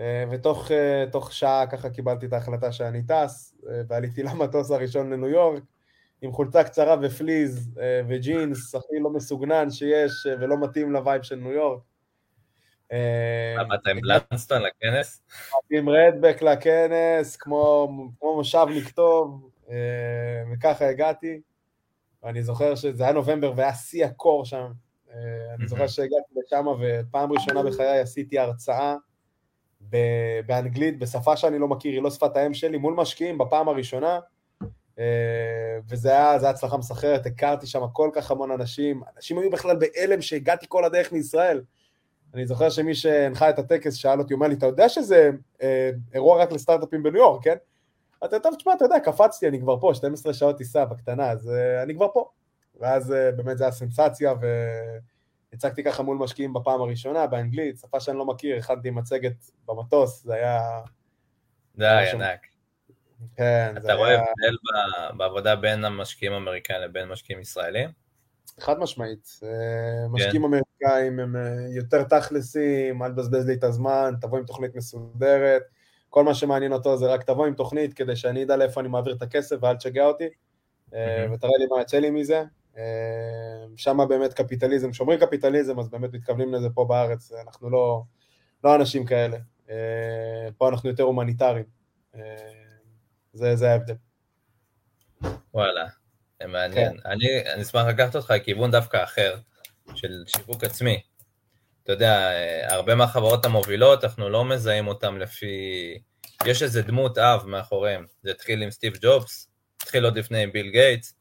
אה, 0.00 0.24
ותוך 0.30 0.70
אה, 0.70 1.04
שעה 1.30 1.66
ככה 1.66 1.90
קיבלתי 1.90 2.26
את 2.26 2.32
ההחלטה 2.32 2.72
שאני 2.72 3.02
טס, 3.02 3.54
ועליתי 3.88 4.22
למטוס 4.32 4.70
הראשון 4.70 5.12
לניו 5.12 5.28
יורק, 5.28 5.62
עם 6.22 6.32
חולצה 6.32 6.64
קצרה 6.64 6.96
ופליז 7.02 7.70
וג'ינס, 8.08 8.74
הכי 8.74 8.98
לא 9.00 9.10
מסוגנן 9.10 9.70
שיש 9.70 10.26
ולא 10.40 10.56
מתאים 10.60 10.92
ל 10.92 10.98
vibe 10.98 11.22
של 11.22 11.36
ניו 11.36 11.52
יורק. 11.52 11.80
באת 13.68 13.86
עם 13.86 14.00
בלנדסטון 14.00 14.62
לכנס? 14.62 15.22
עם 15.70 15.88
רדבק 15.88 16.42
לכנס, 16.42 17.36
כמו 17.36 17.88
מושבניק 18.22 18.88
טוב, 18.88 19.50
אה, 19.70 19.76
וככה 20.52 20.88
הגעתי. 20.88 21.40
ואני 22.22 22.42
זוכר 22.42 22.74
שזה 22.74 23.02
היה 23.02 23.12
נובמבר 23.12 23.52
והיה 23.56 23.74
שיא 23.74 24.04
הקור 24.04 24.44
שם. 24.44 24.72
אה, 25.10 25.54
אני 25.58 25.68
זוכר 25.68 25.86
שהגעתי 25.86 26.34
לשם 26.36 26.66
ופעם 26.80 27.32
ראשונה 27.32 27.62
בחיי 27.62 28.00
עשיתי 28.00 28.38
הרצאה 28.38 28.94
באנגלית, 30.46 30.98
בשפה 30.98 31.36
שאני 31.36 31.58
לא 31.58 31.68
מכיר, 31.68 31.92
היא 31.92 32.02
לא 32.02 32.10
שפת 32.10 32.36
האם 32.36 32.54
שלי, 32.54 32.78
מול 32.78 32.94
משקיעים 32.94 33.38
בפעם 33.38 33.68
הראשונה. 33.68 34.20
אה, 34.98 35.78
וזה 35.88 36.08
היה, 36.08 36.30
היה 36.30 36.50
הצלחה 36.50 36.76
מסחררת, 36.76 37.26
הכרתי 37.26 37.66
שם 37.66 37.80
כל 37.92 38.10
כך 38.12 38.30
המון 38.30 38.50
אנשים, 38.50 39.02
אנשים 39.16 39.38
היו 39.38 39.50
בכלל 39.50 39.76
בהלם 39.76 40.22
שהגעתי 40.22 40.66
כל 40.68 40.84
הדרך 40.84 41.12
מישראל. 41.12 41.62
אני 42.34 42.46
זוכר 42.46 42.70
שמי 42.70 42.94
שהנחה 42.94 43.50
את 43.50 43.58
הטקס 43.58 43.94
שאל 43.94 44.18
אותי, 44.18 44.34
הוא 44.34 44.38
אומר 44.38 44.48
לי, 44.48 44.54
אתה 44.54 44.66
יודע 44.66 44.88
שזה 44.88 45.30
אה, 45.62 45.90
אירוע 46.14 46.42
רק 46.42 46.52
לסטארט-אפים 46.52 47.02
בניו 47.02 47.16
יורק, 47.16 47.44
כן? 47.44 47.56
אתה 48.24 48.38
טוב, 48.38 48.54
תשמע, 48.54 48.72
אתה 48.74 48.84
יודע, 48.84 49.00
קפצתי, 49.00 49.48
אני 49.48 49.60
כבר 49.60 49.80
פה, 49.80 49.92
12 49.94 50.34
שעות 50.34 50.56
טיסה 50.56 50.84
בקטנה, 50.84 51.30
אז 51.30 51.50
אה, 51.50 51.82
אני 51.82 51.94
כבר 51.94 52.08
פה. 52.12 52.30
ואז 52.80 53.12
אה, 53.12 53.32
באמת 53.32 53.58
זה 53.58 53.64
היה 53.64 53.72
סנסציה, 53.72 54.34
והצגתי 55.52 55.84
ככה 55.84 56.02
מול 56.02 56.16
משקיעים 56.16 56.52
בפעם 56.52 56.80
הראשונה, 56.80 57.26
באנגלית, 57.26 57.78
שפה 57.78 58.00
שאני 58.00 58.18
לא 58.18 58.26
מכיר, 58.26 58.56
הכנתי 58.56 58.90
מצגת 58.90 59.50
במטוס, 59.66 60.22
זה 60.22 60.34
היה... 60.34 60.80
די, 61.76 62.10
ענק. 62.12 62.46
כן, 63.36 63.36
זה 63.36 63.44
היה... 63.44 63.78
אתה 63.78 63.94
רואה 63.94 64.14
הבדל 64.14 64.56
בעבודה 65.16 65.56
בין 65.56 65.84
המשקיעים 65.84 66.32
האמריקאים 66.32 66.80
לבין 66.80 67.08
משקיעים 67.08 67.40
ישראלים? 67.40 67.90
חד 68.62 68.78
משמעית. 68.78 69.40
אה, 69.42 70.08
משקיעים 70.08 70.42
כן. 70.42 70.48
אמריקאים 70.48 71.20
הם 71.20 71.36
אה, 71.36 71.66
יותר 71.74 72.02
תכלסים, 72.02 73.02
אל 73.02 73.12
תבזבז 73.12 73.46
לי 73.46 73.54
את 73.54 73.64
הזמן, 73.64 74.14
תבוא 74.20 74.38
עם 74.38 74.44
תוכנית 74.44 74.74
מסודרת. 74.74 75.62
כל 76.08 76.24
מה 76.24 76.34
שמעניין 76.34 76.72
אותו 76.72 76.96
זה 76.96 77.06
רק 77.06 77.22
תבוא 77.22 77.46
עם 77.46 77.54
תוכנית 77.54 77.94
כדי 77.94 78.16
שאני 78.16 78.44
אדע 78.44 78.56
לאיפה 78.56 78.80
אני 78.80 78.88
מעביר 78.88 79.14
את 79.14 79.22
הכסף 79.22 79.56
ואל 79.62 79.76
תשגע 79.76 80.06
אותי, 80.06 80.28
אה, 80.94 81.26
ותראה 81.32 81.58
לי 81.58 81.66
מה 81.66 81.80
יצא 81.80 81.98
לי 81.98 82.10
מזה. 82.10 82.42
שם 83.76 83.98
באמת 84.08 84.32
קפיטליזם, 84.32 84.90
כשאומרים 84.90 85.18
קפיטליזם 85.18 85.80
אז 85.80 85.88
באמת 85.88 86.12
מתכוונים 86.12 86.54
לזה 86.54 86.68
פה 86.74 86.84
בארץ, 86.84 87.32
אנחנו 87.32 87.70
לא, 87.70 88.02
לא 88.64 88.74
אנשים 88.74 89.04
כאלה. 89.04 89.36
פה 90.58 90.68
אנחנו 90.68 90.88
יותר 90.88 91.02
הומניטריים. 91.02 91.64
זה, 93.32 93.56
זה 93.56 93.70
ההבדל. 93.70 93.94
וואלה, 95.54 95.86
מעניין. 96.48 96.92
כן. 96.92 97.08
אני, 97.08 97.52
אני 97.52 97.62
אשמח 97.62 97.86
לקחת 97.86 98.16
אותך 98.16 98.30
לכיוון 98.30 98.70
דווקא 98.70 99.04
אחר, 99.04 99.36
של 99.94 100.22
שיווק 100.26 100.64
עצמי. 100.64 101.02
אתה 101.84 101.92
יודע, 101.92 102.30
הרבה 102.68 102.94
מהחברות 102.94 103.44
המובילות, 103.44 104.04
אנחנו 104.04 104.28
לא 104.28 104.44
מזהים 104.44 104.88
אותן 104.88 105.14
לפי... 105.14 105.46
יש 106.46 106.62
איזה 106.62 106.82
דמות 106.82 107.18
אב 107.18 107.46
מאחוריהם. 107.46 108.06
זה 108.22 108.30
התחיל 108.30 108.62
עם 108.62 108.70
סטיב 108.70 108.92
ג'ובס, 109.00 109.48
התחיל 109.82 110.04
עוד 110.04 110.18
לפני 110.18 110.42
עם 110.42 110.52
ביל 110.52 110.70
גייטס. 110.70 111.14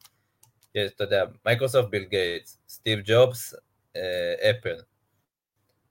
אתה 0.71 1.03
יודע, 1.03 1.23
מייקרוסופט 1.45 1.89
ביל 1.89 2.03
גייטס, 2.03 2.57
סטיב 2.69 2.99
ג'ובס, 3.03 3.53
אה, 3.95 4.49
אפל. 4.49 4.75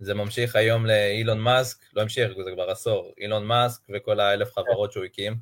זה 0.00 0.14
ממשיך 0.14 0.56
היום 0.56 0.87
לאילון 0.87 1.40
מאסק, 1.40 1.76
לא 1.94 2.02
המשיך, 2.02 2.32
זה 2.44 2.50
כבר 2.54 2.70
עשור, 2.70 3.12
אילון 3.18 3.44
מאסק 3.44 3.80
וכל 3.94 4.20
האלף 4.20 4.52
חברות 4.52 4.92
שהוא 4.92 5.04
הקים. 5.04 5.38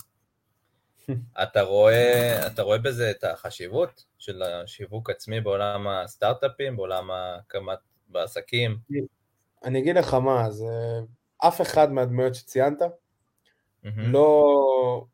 אתה 1.43 1.63
רואה, 1.63 2.47
אתה 2.47 2.63
רואה 2.63 2.79
בזה 2.79 3.11
את 3.11 3.25
החשיבות 3.25 4.05
של 4.19 4.43
השיווק 4.43 5.11
עצמי 5.11 5.41
בעולם 5.41 5.89
הסטארט-אפים, 5.89 6.77
בעולם 6.77 7.11
הקמת, 7.11 7.79
בעסקים? 8.09 8.79
אני 9.65 9.79
אגיד 9.79 9.97
לך 9.97 10.15
מה, 10.15 10.51
זה 10.51 11.01
אף 11.39 11.61
אחד 11.61 11.93
מהדמויות 11.93 12.35
שציינת 12.35 12.83
mm-hmm. 12.83 13.89
לא, 13.97 15.05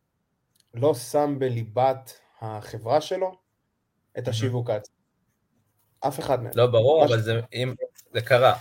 לא 0.75 0.95
שם 0.95 1.37
בליבת 1.39 2.21
החברה 2.41 3.01
שלו 3.01 3.39
את 4.19 4.29
השיווק 4.29 4.71
mm-hmm. 4.71 4.73
העצמי. 4.73 4.95
אף 6.01 6.21
אחד 6.21 6.43
מהם. 6.43 6.53
לא, 6.55 6.67
ברור, 6.67 7.05
אבל 7.05 7.19
ש... 7.19 7.23
זה, 7.23 7.41
אם, 7.53 7.75
זה 8.13 8.21
קרה. 8.21 8.55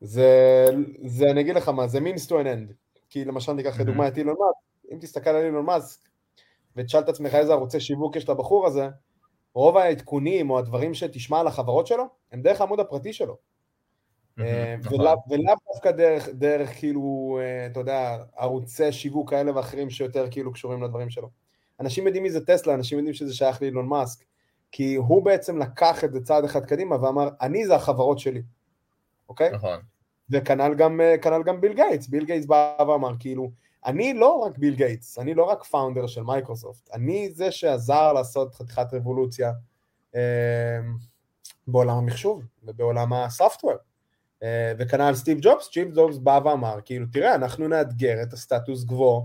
זה, 0.00 0.64
זה, 1.04 1.30
אני 1.30 1.40
אגיד 1.40 1.54
לך 1.54 1.68
מה, 1.68 1.86
זה 1.86 1.98
means 1.98 2.26
to 2.28 2.30
an 2.30 2.46
end. 2.46 2.72
כי 3.10 3.24
למשל 3.24 3.52
ניקח 3.52 3.80
לדוגמה 3.80 4.04
mm-hmm. 4.04 4.08
את 4.08 4.18
אילון 4.18 4.36
מאסק, 4.40 4.67
אם 4.92 4.98
תסתכל 5.00 5.30
על 5.30 5.44
אילון 5.44 5.64
מאסק 5.64 6.00
ותשאל 6.76 7.00
את 7.00 7.08
עצמך 7.08 7.34
איזה 7.34 7.52
ערוצי 7.52 7.80
שיווק 7.80 8.16
יש 8.16 8.28
לבחור 8.28 8.66
הזה, 8.66 8.88
רוב 9.54 9.76
העדכונים 9.76 10.50
או 10.50 10.58
הדברים 10.58 10.94
שתשמע 10.94 11.40
על 11.40 11.46
החברות 11.46 11.86
שלו, 11.86 12.04
הם 12.32 12.42
דרך 12.42 12.60
העמוד 12.60 12.80
הפרטי 12.80 13.12
שלו. 13.12 13.36
אה, 14.40 14.76
נכון. 14.80 15.00
ולאו 15.30 15.54
דווקא 15.72 15.90
דרך, 15.90 16.28
דרך 16.28 16.78
כאילו, 16.78 17.38
אה, 17.42 17.66
אתה 17.66 17.80
יודע, 17.80 18.18
ערוצי 18.36 18.92
שיווק 18.92 19.30
כאלה 19.30 19.56
ואחרים 19.56 19.90
שיותר 19.90 20.26
כאילו 20.30 20.52
קשורים 20.52 20.82
לדברים 20.82 21.10
שלו. 21.10 21.30
אנשים 21.80 22.06
יודעים 22.06 22.22
מי 22.22 22.30
זה 22.30 22.46
טסלה, 22.46 22.74
אנשים 22.74 22.98
יודעים 22.98 23.14
שזה 23.14 23.34
שייך 23.34 23.62
לאילון 23.62 23.86
מאסק, 23.86 24.24
כי 24.72 24.94
הוא 24.94 25.24
בעצם 25.24 25.58
לקח 25.58 26.04
את 26.04 26.12
זה 26.12 26.20
צעד 26.20 26.44
אחד 26.44 26.64
קדימה 26.64 27.04
ואמר, 27.04 27.28
אני 27.40 27.66
זה 27.66 27.74
החברות 27.74 28.18
שלי, 28.18 28.42
אוקיי? 29.28 29.50
נכון. 29.50 29.80
וכנ"ל 30.30 30.74
גם, 30.74 31.00
אה, 31.00 31.42
גם 31.44 31.60
ביל 31.60 31.74
גייטס, 31.74 32.08
ביל 32.08 32.24
גייטס 32.24 32.46
בא 32.46 32.84
ואמר, 32.88 33.12
כאילו, 33.18 33.50
אני 33.86 34.14
לא 34.14 34.34
רק 34.34 34.58
ביל 34.58 34.74
גייטס, 34.74 35.18
אני 35.18 35.34
לא 35.34 35.44
רק 35.44 35.64
founder 35.64 36.06
של 36.06 36.22
מייקרוסופט, 36.22 36.90
אני 36.92 37.30
זה 37.30 37.50
שעזר 37.50 38.12
לעשות 38.12 38.54
חתיכת 38.54 38.86
רבולוציה 38.92 39.52
אה, 40.14 40.78
בעולם 41.66 41.96
המחשוב 41.96 42.42
ובעולם 42.62 43.12
ה 43.12 43.18
software. 43.18 43.74
אה, 44.42 44.72
וכנ"ל 44.78 45.14
סטיב 45.14 45.38
ג'ובס, 45.42 45.64
סטיב 45.64 45.90
ג'ובס 45.94 46.18
בא 46.18 46.40
ואמר, 46.44 46.78
כאילו, 46.84 47.06
תראה, 47.12 47.34
אנחנו 47.34 47.68
נאתגר 47.68 48.22
את 48.22 48.32
הסטטוס 48.32 48.84
קוו, 48.84 49.20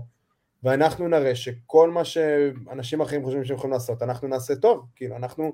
ואנחנו 0.62 1.08
נראה 1.08 1.34
שכל 1.34 1.90
מה 1.90 2.04
שאנשים 2.04 3.00
אחרים 3.00 3.24
חושבים 3.24 3.44
שהם 3.44 3.56
יכולים 3.56 3.72
לעשות, 3.72 4.02
אנחנו 4.02 4.28
נעשה 4.28 4.56
טוב, 4.56 4.86
כאילו, 4.96 5.16
אנחנו 5.16 5.52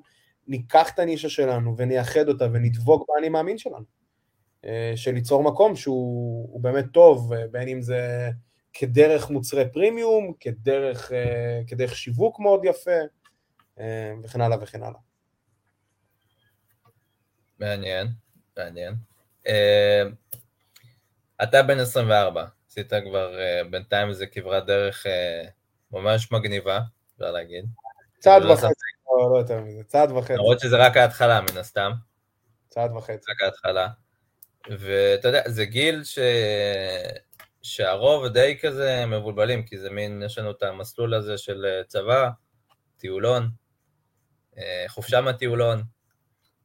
ניקח 0.49 0.90
את 0.95 0.99
הנישה 0.99 1.28
שלנו 1.28 1.75
ונייחד 1.76 2.28
אותה 2.28 2.47
ונדבוק 2.52 3.09
באני 3.09 3.28
מאמין 3.28 3.59
שלנו, 3.59 3.85
אה, 4.64 4.92
של 4.97 5.11
ליצור 5.12 5.42
מקום 5.42 5.76
שהוא 5.76 6.61
באמת 6.61 6.85
טוב, 6.92 7.33
בין 7.50 7.69
אם 7.69 7.83
זה... 7.83 8.30
כדרך 8.73 9.31
מוצרי 9.31 9.73
פרימיום, 9.73 10.33
כדרך, 10.41 11.12
אה, 11.12 11.61
כדרך 11.67 11.97
שיווק 11.97 12.41
מאוד 12.41 12.65
יפה, 12.65 13.00
אה, 13.81 14.12
וכן 14.23 14.41
הלאה 14.41 14.59
וכן 14.62 14.83
הלאה. 14.83 15.00
מעניין, 17.59 18.07
מעניין. 18.57 18.95
אה, 19.47 20.03
אתה 21.43 21.62
בן 21.62 21.79
24, 21.79 22.45
עשית 22.69 22.93
כבר 23.05 23.39
בינתיים 23.71 24.09
איזה 24.09 24.27
כברת 24.27 24.67
דרך 24.67 25.07
ממש 25.93 26.33
מגניבה, 26.33 26.81
אפשר 27.15 27.31
להגיד. 27.31 27.65
צעד 28.19 28.45
וחצי, 28.45 28.67
לא, 29.07 29.31
לא 29.33 29.39
יותר 29.39 29.61
מזה, 29.61 29.85
צעד 29.85 30.11
וחצי. 30.12 30.33
למרות 30.33 30.61
שזה 30.61 30.77
רק 30.77 30.97
ההתחלה 30.97 31.41
מן 31.41 31.59
הסתם. 31.59 31.93
צעד 32.69 32.97
וחצי. 32.97 33.31
רק 33.33 33.43
ההתחלה. 33.43 33.89
ואתה 34.71 35.29
יודע, 35.29 35.43
זה 35.47 35.65
גיל 35.65 36.05
ש... 36.05 36.19
שהרוב 37.62 38.26
די 38.26 38.59
כזה 38.62 39.07
מבולבלים, 39.07 39.62
כי 39.62 39.79
זה 39.79 39.90
מין, 39.90 40.23
יש 40.23 40.38
לנו 40.38 40.50
את 40.50 40.62
המסלול 40.62 41.14
הזה 41.14 41.38
של 41.38 41.67
אה, 41.67 41.85
צבא, 41.85 42.29
טיולון, 42.97 43.50
אה, 44.59 44.85
חופשה 44.88 45.21
מהטיולון, 45.21 45.83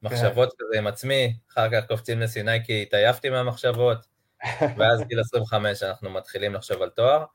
מחשבות 0.01 0.49
כן. 0.49 0.55
כזה 0.59 0.79
עם 0.79 0.87
עצמי, 0.87 1.37
אחר 1.51 1.69
כך 1.71 1.87
קופצים 1.87 2.19
לסיני 2.19 2.65
כי 2.65 2.81
התעייפתי 2.81 3.29
מהמחשבות, 3.29 3.97
ואז 4.77 5.03
גיל 5.07 5.19
25 5.19 5.83
אנחנו 5.83 6.09
מתחילים 6.09 6.53
לחשוב 6.53 6.81
על 6.81 6.89
תואר. 6.89 7.25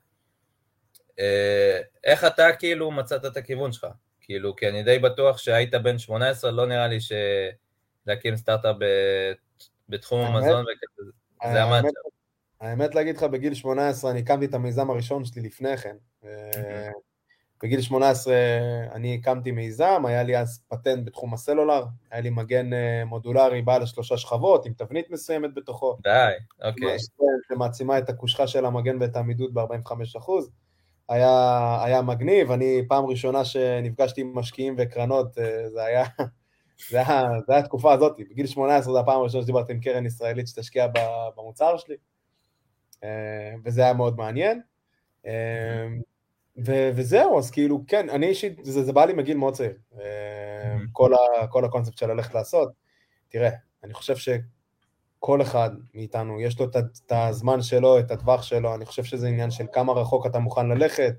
אה, 1.18 1.80
איך 2.04 2.24
אתה 2.24 2.52
כאילו 2.58 2.90
מצאת 2.90 3.24
את 3.24 3.36
הכיוון 3.36 3.72
שלך? 3.72 3.86
כאילו, 4.20 4.56
כי 4.56 4.68
אני 4.68 4.82
די 4.82 4.98
בטוח 4.98 5.38
שהיית 5.38 5.74
בן 5.74 5.98
18, 5.98 6.50
לא 6.50 6.66
נראה 6.66 6.88
לי 6.88 6.98
שלהקים 7.00 8.36
סטארט-אפ 8.36 8.76
בתחום 9.88 10.20
המזון, 10.20 10.64
זה 11.52 11.62
המאצ'אפ. 11.62 12.19
האמת 12.60 12.94
להגיד 12.94 13.16
לך, 13.16 13.22
בגיל 13.22 13.54
18 13.54 14.10
אני 14.10 14.20
הקמתי 14.20 14.44
את 14.44 14.54
המיזם 14.54 14.90
הראשון 14.90 15.24
שלי 15.24 15.42
לפני 15.42 15.76
כן. 15.76 15.96
אה, 16.24 16.90
בגיל 17.62 17.80
18 17.80 18.34
אני 18.92 19.14
הקמתי 19.14 19.50
מיזם, 19.50 20.02
היה 20.06 20.22
לי 20.22 20.38
אז 20.38 20.62
פטנט 20.68 21.06
בתחום 21.06 21.34
הסלולר, 21.34 21.84
היה 22.10 22.20
לי 22.20 22.30
מגן 22.30 22.72
אה, 22.72 23.04
מודולרי 23.04 23.62
בעל 23.62 23.86
שלושה 23.86 24.16
שכבות 24.16 24.66
עם 24.66 24.72
תבנית 24.72 25.10
מסוימת 25.10 25.54
בתוכו. 25.54 25.96
די, 26.02 26.32
אוקיי. 26.64 26.96
שמעצימה 27.48 27.98
את 27.98 28.08
הקושחה 28.08 28.46
של 28.46 28.64
המגן 28.64 28.96
ואת 29.00 29.16
העמידות 29.16 29.52
ב-45%. 29.52 30.30
היה, 31.08 31.78
היה 31.84 32.02
מגניב, 32.02 32.50
אני 32.50 32.82
פעם 32.88 33.06
ראשונה 33.06 33.44
שנפגשתי 33.44 34.20
עם 34.20 34.34
משקיעים 34.34 34.74
וקרנות, 34.78 35.38
אה, 35.38 35.68
זה 35.68 35.84
היה, 35.84 36.04
זה 36.90 37.08
היה, 37.08 37.28
זה 37.46 37.52
היה 37.52 37.58
התקופה 37.58 37.92
הזאת, 37.92 38.16
בגיל 38.30 38.46
18 38.46 38.92
זה 38.92 39.00
הפעם 39.00 39.20
הראשונה 39.20 39.42
שדיברתי 39.42 39.72
עם 39.72 39.80
קרן 39.80 40.06
ישראלית 40.06 40.48
שתשקיע 40.48 40.86
במוצר 41.36 41.76
שלי. 41.76 41.96
אה, 43.04 43.54
וזה 43.64 43.82
היה 43.82 43.92
מאוד 43.92 44.16
מעניין. 44.16 44.60
אה, 45.26 45.86
ו- 46.66 46.90
וזהו, 46.94 47.38
אז 47.38 47.50
כאילו, 47.50 47.82
כן, 47.86 48.10
אני 48.10 48.26
אישית, 48.26 48.64
זה, 48.64 48.82
זה 48.84 48.92
בא 48.92 49.04
לי 49.04 49.12
מגיל 49.12 49.36
מאוד 49.36 49.54
צעיר, 49.54 49.72
אה, 50.00 50.76
כל, 50.92 51.14
ה- 51.14 51.46
כל 51.46 51.64
הקונספט 51.64 51.98
של 51.98 52.06
ללכת 52.12 52.34
לעשות. 52.34 52.72
תראה, 53.28 53.50
אני 53.84 53.94
חושב 53.94 54.16
שכל 54.16 55.42
אחד 55.42 55.70
מאיתנו, 55.94 56.40
יש 56.40 56.60
לו 56.60 56.66
את, 56.66 56.76
את 56.76 57.12
הזמן 57.12 57.62
שלו, 57.62 57.98
את 57.98 58.10
הטווח 58.10 58.42
שלו, 58.42 58.74
אני 58.74 58.84
חושב 58.84 59.04
שזה 59.04 59.28
עניין 59.28 59.50
של 59.50 59.64
כמה 59.72 59.92
רחוק 59.92 60.26
אתה 60.26 60.38
מוכן 60.38 60.68
ללכת, 60.68 61.14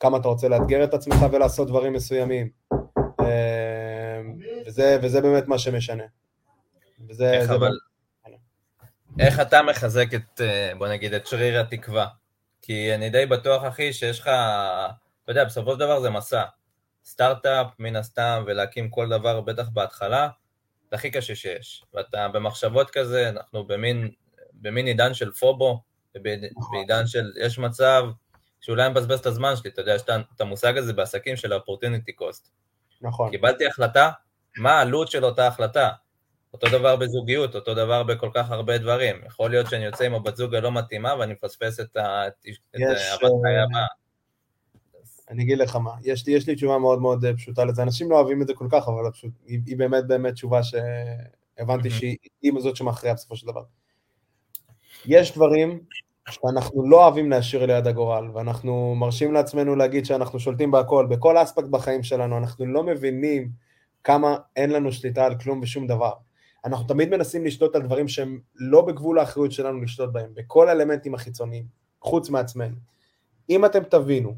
כמה 0.00 0.16
אתה 0.16 0.28
רוצה 0.28 0.48
לאתגר 0.48 0.84
את 0.84 0.94
עצמך 0.94 1.16
ולעשות 1.32 1.68
דברים 1.68 1.92
מסוימים. 1.92 2.48
וזה, 4.66 4.98
וזה 5.02 5.20
באמת 5.20 5.48
מה 5.48 5.58
שמשנה. 5.58 6.04
וזה, 7.08 7.32
איך 7.32 7.50
אבל, 7.50 7.70
איך 9.18 9.40
אתה 9.40 9.62
מחזק 9.62 10.14
את, 10.14 10.40
אה, 10.40 10.72
בוא 10.78 10.88
נגיד, 10.88 11.14
את 11.14 11.26
שריר 11.26 11.60
התקווה? 11.60 12.06
כי 12.62 12.94
אני 12.94 13.10
די 13.10 13.26
בטוח, 13.26 13.64
אחי, 13.68 13.92
שיש 13.92 14.20
לך, 14.20 14.26
אתה 14.26 15.32
יודע, 15.32 15.44
בסופו 15.44 15.72
של 15.72 15.78
דבר 15.78 16.00
זה 16.00 16.10
מסע. 16.10 16.42
סטארט-אפ, 17.04 17.66
מן 17.78 17.96
הסתם, 17.96 18.44
ולהקים 18.46 18.90
כל 18.90 19.08
דבר, 19.08 19.40
בטח 19.40 19.68
בהתחלה, 19.68 20.28
זה 20.90 20.96
הכי 20.96 21.10
קשה 21.10 21.34
שיש. 21.34 21.84
ואתה 21.94 22.28
במחשבות 22.28 22.90
כזה, 22.90 23.28
אנחנו 23.28 23.64
במין, 23.64 24.10
במין 24.52 24.86
עידן 24.86 25.14
של 25.14 25.32
פובו, 25.32 25.82
בעידן 26.72 27.06
של, 27.06 27.32
יש 27.36 27.58
מצב 27.58 28.04
שאולי 28.60 28.84
אני 28.84 28.90
מבזבז 28.90 29.18
את 29.18 29.26
הזמן 29.26 29.56
שלי, 29.56 29.70
אתה 29.70 29.80
יודע, 29.80 29.94
יש 29.94 30.02
את 30.34 30.40
המושג 30.40 30.78
הזה 30.78 30.92
בעסקים 30.92 31.36
של 31.36 31.52
ה-opportunity 31.52 32.22
cost. 32.22 32.48
נכון. 33.00 33.30
קיבלתי 33.30 33.66
החלטה, 33.66 34.10
מה 34.56 34.72
העלות 34.72 35.10
של 35.10 35.24
אותה 35.24 35.46
החלטה. 35.46 35.90
אותו 36.52 36.68
דבר 36.68 36.96
בזוגיות, 36.96 37.54
אותו 37.54 37.74
דבר 37.74 38.02
בכל 38.02 38.30
כך 38.34 38.50
הרבה 38.50 38.78
דברים. 38.78 39.16
יכול 39.26 39.50
להיות 39.50 39.70
שאני 39.70 39.84
יוצא 39.84 40.04
עם 40.04 40.14
הבת 40.14 40.36
זוג 40.36 40.54
הלא 40.54 40.72
מתאימה 40.72 41.14
ואני 41.18 41.32
מפספס 41.32 41.80
את 41.80 41.96
הבת 41.96 42.46
חיי 43.42 43.58
הבאה. 43.58 43.86
אני 45.30 45.42
אגיד 45.42 45.58
לך 45.58 45.76
מה, 45.76 45.90
יש 46.02 46.26
לי, 46.26 46.32
יש 46.32 46.48
לי 46.48 46.54
תשובה 46.54 46.78
מאוד 46.78 47.00
מאוד 47.00 47.24
אה, 47.24 47.36
פשוטה 47.36 47.64
לזה, 47.64 47.82
אנשים 47.82 48.10
לא 48.10 48.16
אוהבים 48.16 48.42
את 48.42 48.46
זה 48.46 48.54
כל 48.54 48.66
כך, 48.70 48.88
אבל 48.88 49.10
פשוט, 49.12 49.30
היא, 49.46 49.60
היא 49.66 49.76
באמת 49.76 50.06
באמת 50.06 50.34
תשובה 50.34 50.60
שהבנתי 50.62 51.90
שהיא 51.90 52.52
זאת 52.58 52.76
שמכריעה 52.76 53.14
בסופו 53.14 53.36
של 53.36 53.46
דבר. 53.46 53.62
יש 55.06 55.34
דברים 55.34 55.80
שאנחנו 56.30 56.88
לא 56.88 57.04
אוהבים 57.04 57.30
להשאיר 57.30 57.66
ליד 57.66 57.86
הגורל, 57.86 58.30
ואנחנו 58.34 58.94
מרשים 58.94 59.32
לעצמנו 59.32 59.76
להגיד 59.76 60.04
שאנחנו 60.04 60.40
שולטים 60.40 60.70
בהכל, 60.70 61.06
בכל 61.10 61.42
אספקט 61.42 61.68
בחיים 61.68 62.02
שלנו, 62.02 62.38
אנחנו 62.38 62.66
לא 62.66 62.82
מבינים 62.82 63.50
כמה 64.04 64.36
אין 64.56 64.70
לנו 64.70 64.92
שליטה 64.92 65.26
על 65.26 65.38
כלום 65.38 65.60
ושום 65.62 65.86
דבר. 65.86 66.12
אנחנו 66.64 66.86
תמיד 66.86 67.08
מנסים 67.08 67.44
לשלוט 67.44 67.76
על 67.76 67.82
דברים 67.82 68.08
שהם 68.08 68.40
לא 68.54 68.82
בגבול 68.82 69.18
האחריות 69.18 69.52
שלנו 69.52 69.80
לשלוט 69.80 70.12
בהם, 70.12 70.30
בכל 70.34 70.68
האלמנטים 70.68 71.14
החיצוניים, 71.14 71.64
חוץ 72.00 72.30
מעצמנו. 72.30 72.76
אם 73.50 73.64
אתם 73.64 73.82
תבינו 73.84 74.36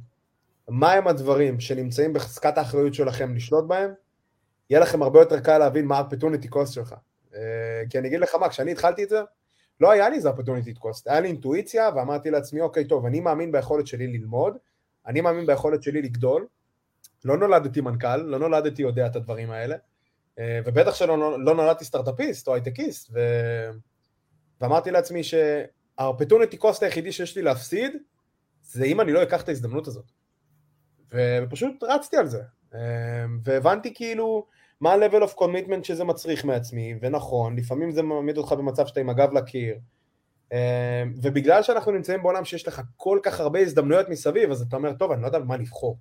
מהם 0.68 1.08
הדברים 1.08 1.60
שנמצאים 1.60 2.12
בחזקת 2.12 2.58
האחריות 2.58 2.94
שלכם 2.94 3.34
לשלוט 3.34 3.64
בהם, 3.64 3.90
יהיה 4.70 4.80
לכם 4.80 5.02
הרבה 5.02 5.20
יותר 5.20 5.40
קל 5.40 5.58
להבין 5.58 5.86
מה 5.86 5.98
ה-opportunity 5.98 6.54
cost 6.54 6.72
שלך. 6.72 6.94
אה, 7.34 7.82
כי 7.90 7.98
אני 7.98 8.08
אגיד 8.08 8.20
לך 8.20 8.34
מה, 8.34 8.48
כשאני 8.48 8.72
התחלתי 8.72 9.04
את 9.04 9.08
זה, 9.08 9.20
לא 9.80 9.90
היה 9.90 10.08
לי 10.08 10.16
איזה 10.16 10.30
opportunity 10.30 10.78
cost, 10.78 11.02
היה 11.06 11.20
לי 11.20 11.28
אינטואיציה 11.28 11.90
ואמרתי 11.96 12.30
לעצמי, 12.30 12.60
אוקיי, 12.60 12.84
טוב, 12.84 13.06
אני 13.06 13.20
מאמין 13.20 13.52
ביכולת 13.52 13.86
שלי 13.86 14.06
ללמוד, 14.06 14.56
אני 15.06 15.20
מאמין 15.20 15.46
ביכולת 15.46 15.82
שלי 15.82 16.02
לגדול, 16.02 16.46
לא 17.24 17.36
נולדתי 17.36 17.80
מנכ"ל, 17.80 18.16
לא 18.16 18.38
נולדתי 18.38 18.82
יודע 18.82 19.06
את 19.06 19.16
הדברים 19.16 19.50
האלה, 19.50 19.76
ובטח 20.64 20.94
שלא 20.94 21.40
לא 21.44 21.54
נולדתי 21.54 21.84
סטארט-אפיסט 21.84 22.48
או 22.48 22.54
הייטקיסט, 22.54 23.10
ו... 23.12 23.20
ואמרתי 24.60 24.90
לעצמי 24.90 25.22
שה-opportunity 25.24 26.56
cost 26.62 26.78
היחידי 26.80 27.12
שיש 27.12 27.36
לי 27.36 27.42
להפסיד, 27.42 27.92
זה 28.62 28.84
אם 28.84 29.00
אני 29.00 29.12
לא 29.12 29.22
אקח 29.22 29.42
את 29.42 29.48
ההזדמנות 29.48 29.86
הזאת. 29.86 30.04
ופשוט 31.14 31.82
רצתי 31.82 32.16
על 32.16 32.26
זה, 32.26 32.42
אמ, 32.74 32.78
והבנתי 33.44 33.94
כאילו 33.94 34.46
מה 34.80 34.92
ה-level 34.92 35.22
of 35.22 35.34
commitment 35.38 35.84
שזה 35.84 36.04
מצריך 36.04 36.44
מעצמי, 36.44 36.94
ונכון, 37.00 37.56
לפעמים 37.56 37.90
זה 37.90 38.02
מעמיד 38.02 38.38
אותך 38.38 38.52
במצב 38.52 38.86
שאתה 38.86 39.00
עם 39.00 39.10
הגב 39.10 39.32
לקיר, 39.32 39.78
אמ, 40.52 40.58
ובגלל 41.22 41.62
שאנחנו 41.62 41.92
נמצאים 41.92 42.22
בעולם 42.22 42.44
שיש 42.44 42.68
לך 42.68 42.82
כל 42.96 43.18
כך 43.22 43.40
הרבה 43.40 43.58
הזדמנויות 43.58 44.08
מסביב, 44.08 44.50
אז 44.50 44.62
אתה 44.62 44.76
אומר, 44.76 44.92
טוב, 44.92 45.12
אני 45.12 45.22
לא 45.22 45.26
יודע 45.26 45.38
במה 45.38 45.56
לבחור. 45.56 45.98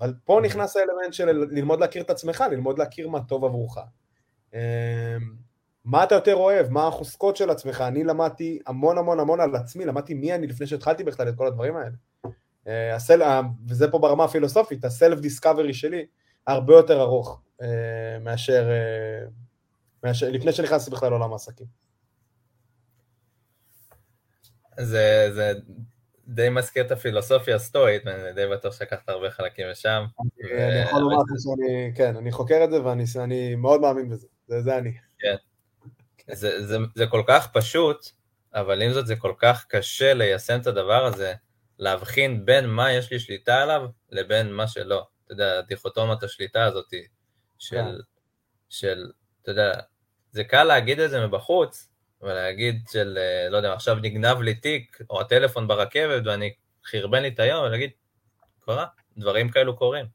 אבל 0.00 0.14
פה. 0.24 0.40
נכנס 0.44 0.76
האלמנט 0.76 1.12
של 1.12 1.28
ללמוד 1.50 1.80
להכיר 1.80 2.02
את 2.02 2.10
עצמך, 2.10 2.44
ללמוד 2.50 2.78
להכיר 2.78 3.08
מה 3.08 3.20
טוב 3.20 3.44
עבורך. 3.44 3.78
אמ, 4.54 4.60
מה 5.84 6.04
אתה 6.04 6.14
יותר 6.14 6.34
אוהב, 6.34 6.68
מה 6.68 6.86
החוזקות 6.86 7.36
של 7.36 7.50
עצמך, 7.50 7.80
אני 7.80 8.04
למדתי 8.04 8.58
המון 8.66 8.98
המון 8.98 9.20
המון 9.20 9.40
על 9.40 9.56
עצמי, 9.56 9.84
למדתי 9.84 10.14
מי 10.14 10.34
אני 10.34 10.46
לפני 10.46 10.66
שהתחלתי 10.66 11.04
בכלל 11.04 11.28
את 11.28 11.34
כל 11.36 11.46
הדברים 11.46 11.76
האלה. 11.76 11.96
אה, 12.66 12.94
הסל, 12.94 13.22
וזה 13.68 13.90
פה 13.90 13.98
ברמה 13.98 14.24
הפילוסופית, 14.24 14.84
הסלף 14.84 15.18
דיסקאברי 15.18 15.74
שלי 15.74 16.06
הרבה 16.46 16.74
יותר 16.74 17.00
ארוך 17.00 17.42
אה, 17.62 18.18
מאשר, 18.20 18.70
אה, 18.70 19.26
מאשר 20.04 20.30
לפני 20.30 20.52
שנכנסתי 20.52 20.90
בכלל 20.90 21.08
לעולם 21.08 21.32
העסקים. 21.32 21.66
זה, 24.80 25.30
זה 25.34 25.52
די 26.34 26.48
מזכיר 26.48 26.86
את 26.86 26.92
הפילוסופיה 26.92 27.56
הסטואית, 27.56 28.02
ואני 28.06 28.32
די 28.32 28.46
בטוח 28.46 28.78
שלקחת 28.78 29.08
הרבה 29.08 29.30
חלקים 29.30 29.66
משם. 29.70 30.04
אני 30.44 30.78
יכול 30.78 31.00
לומר 31.00 31.16
לך 31.16 31.28
שאני, 31.42 31.92
כן, 31.94 32.16
אני 32.16 32.32
חוקר 32.32 32.64
את 32.64 32.70
זה 32.70 32.84
ואני 32.84 33.54
מאוד 33.56 33.80
מאמין 33.80 34.10
בזה, 34.10 34.26
זה, 34.46 34.62
זה 34.62 34.78
אני. 34.78 34.92
כן. 35.18 35.34
זה, 36.94 37.06
כל 37.10 37.22
כך 37.26 37.52
פשוט, 37.52 38.06
אבל 38.54 38.82
עם 38.82 38.92
זאת 38.92 39.06
זה 39.06 39.16
כל 39.16 39.32
כך 39.38 39.66
קשה 39.68 40.14
ליישם 40.14 40.60
את 40.60 40.66
הדבר 40.66 41.04
הזה. 41.04 41.34
להבחין 41.78 42.44
בין 42.44 42.66
מה 42.66 42.92
יש 42.92 43.12
לי 43.12 43.20
שליטה 43.20 43.62
עליו 43.62 43.82
לבין 44.10 44.52
מה 44.52 44.68
שלא. 44.68 45.06
אתה 45.24 45.32
יודע, 45.32 45.58
הדיכוטומת 45.58 46.22
השליטה 46.22 46.64
הזאת 46.64 46.94
של. 47.58 47.76
כן. 47.76 47.86
של, 48.68 49.10
אתה 49.42 49.50
יודע, 49.50 49.80
זה 50.30 50.44
קל 50.44 50.64
להגיד 50.64 51.00
את 51.00 51.10
זה 51.10 51.26
מבחוץ, 51.26 51.88
ולהגיד 52.22 52.82
של, 52.92 53.18
אה, 53.18 53.48
לא 53.50 53.56
יודע, 53.56 53.72
עכשיו 53.72 53.94
נגנב 53.94 54.40
לי 54.40 54.54
תיק, 54.54 54.98
או 55.10 55.20
הטלפון 55.20 55.68
ברכבת, 55.68 56.22
ואני 56.26 56.54
חרבן 56.84 57.22
לי 57.22 57.28
את 57.28 57.40
היום, 57.40 57.64
ולהגיד, 57.64 57.90
קרה, 58.60 58.86
דברים 59.16 59.48
כאלו 59.48 59.76
קורים. 59.76 60.06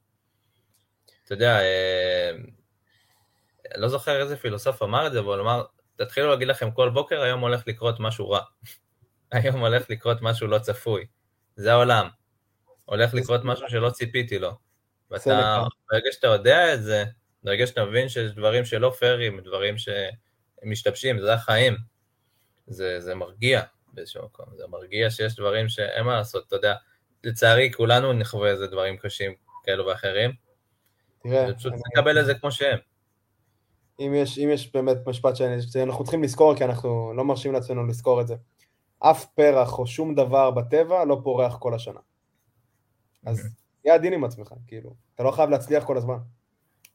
אתה 1.25 1.33
יודע, 1.33 1.59
אה, 1.59 2.31
לא 3.75 3.87
זוכר 3.87 4.21
איזה 4.21 4.37
פילוסוף 4.37 4.83
אמר 4.83 5.07
את 5.07 5.11
זה, 5.11 5.19
אבל 5.19 5.39
הוא 5.39 5.45
אמר, 5.45 5.63
תתחילו 5.95 6.29
להגיד 6.29 6.47
לכם 6.47 6.71
כל 6.71 6.89
בוקר, 6.89 7.21
היום 7.21 7.41
הולך 7.41 7.67
לקרות 7.67 7.99
משהו 7.99 8.29
רע. 8.29 8.41
היום 9.31 9.59
הולך 9.59 9.89
לקרות 9.89 10.21
משהו 10.21 10.47
לא 10.47 10.59
צפוי. 10.59 11.05
זה 11.55 11.71
העולם. 11.71 12.07
הולך 12.85 13.13
לקרות 13.13 13.41
משהו 13.43 13.69
שלא 13.69 13.89
ציפיתי 13.89 14.39
לו. 14.39 14.51
ואתה, 15.11 15.63
ברגע 15.91 16.11
שאתה 16.11 16.27
יודע 16.27 16.73
את 16.73 16.83
זה, 16.83 17.03
ברגע 17.43 17.67
שאתה 17.67 17.85
מבין 17.85 18.09
שיש 18.09 18.31
דברים 18.31 18.65
שלא 18.65 18.93
פיירים, 18.99 19.39
דברים 19.39 19.75
שמשתבשים, 19.77 21.19
זה 21.19 21.33
החיים. 21.33 21.94
זה, 22.67 23.01
זה 23.01 23.15
מרגיע 23.15 23.61
באיזשהו 23.93 24.25
מקום, 24.25 24.45
זה 24.57 24.63
מרגיע 24.67 25.09
שיש 25.09 25.35
דברים 25.35 25.69
שאין 25.69 26.05
מה 26.05 26.15
לעשות, 26.15 26.47
אתה 26.47 26.55
יודע, 26.55 26.75
לצערי 27.23 27.71
כולנו 27.73 28.13
נחווה 28.13 28.49
איזה 28.49 28.67
דברים 28.67 28.97
קשים 28.97 29.31
כאלו 29.63 29.85
ואחרים. 29.85 30.31
תראה, 31.23 31.45
ופשוט 31.51 31.73
אני... 31.73 31.81
לקבל 31.93 32.19
את 32.19 32.25
זה 32.25 32.33
כמו 32.33 32.51
שהם. 32.51 32.79
אם 33.99 34.13
יש, 34.15 34.39
אם 34.39 34.49
יש 34.49 34.71
באמת 34.73 34.97
משפט 35.07 35.35
שאנחנו 35.35 36.03
צריכים 36.03 36.23
לזכור, 36.23 36.55
כי 36.55 36.63
אנחנו 36.63 37.13
לא 37.13 37.25
מרשים 37.25 37.53
לעצמנו 37.53 37.87
לזכור 37.87 38.21
את 38.21 38.27
זה. 38.27 38.35
אף 38.99 39.25
פרח 39.25 39.79
או 39.79 39.87
שום 39.87 40.15
דבר 40.15 40.51
בטבע 40.51 41.05
לא 41.05 41.21
פורח 41.23 41.57
כל 41.57 41.73
השנה. 41.73 41.99
אז 43.25 43.37
אוקיי. 43.37 43.51
תהיה 43.81 43.93
עדין 43.93 44.13
עם 44.13 44.23
עצמך, 44.23 44.53
כאילו, 44.67 44.95
אתה 45.15 45.23
לא 45.23 45.31
חייב 45.31 45.49
להצליח 45.49 45.83
כל 45.83 45.97
הזמן. 45.97 46.17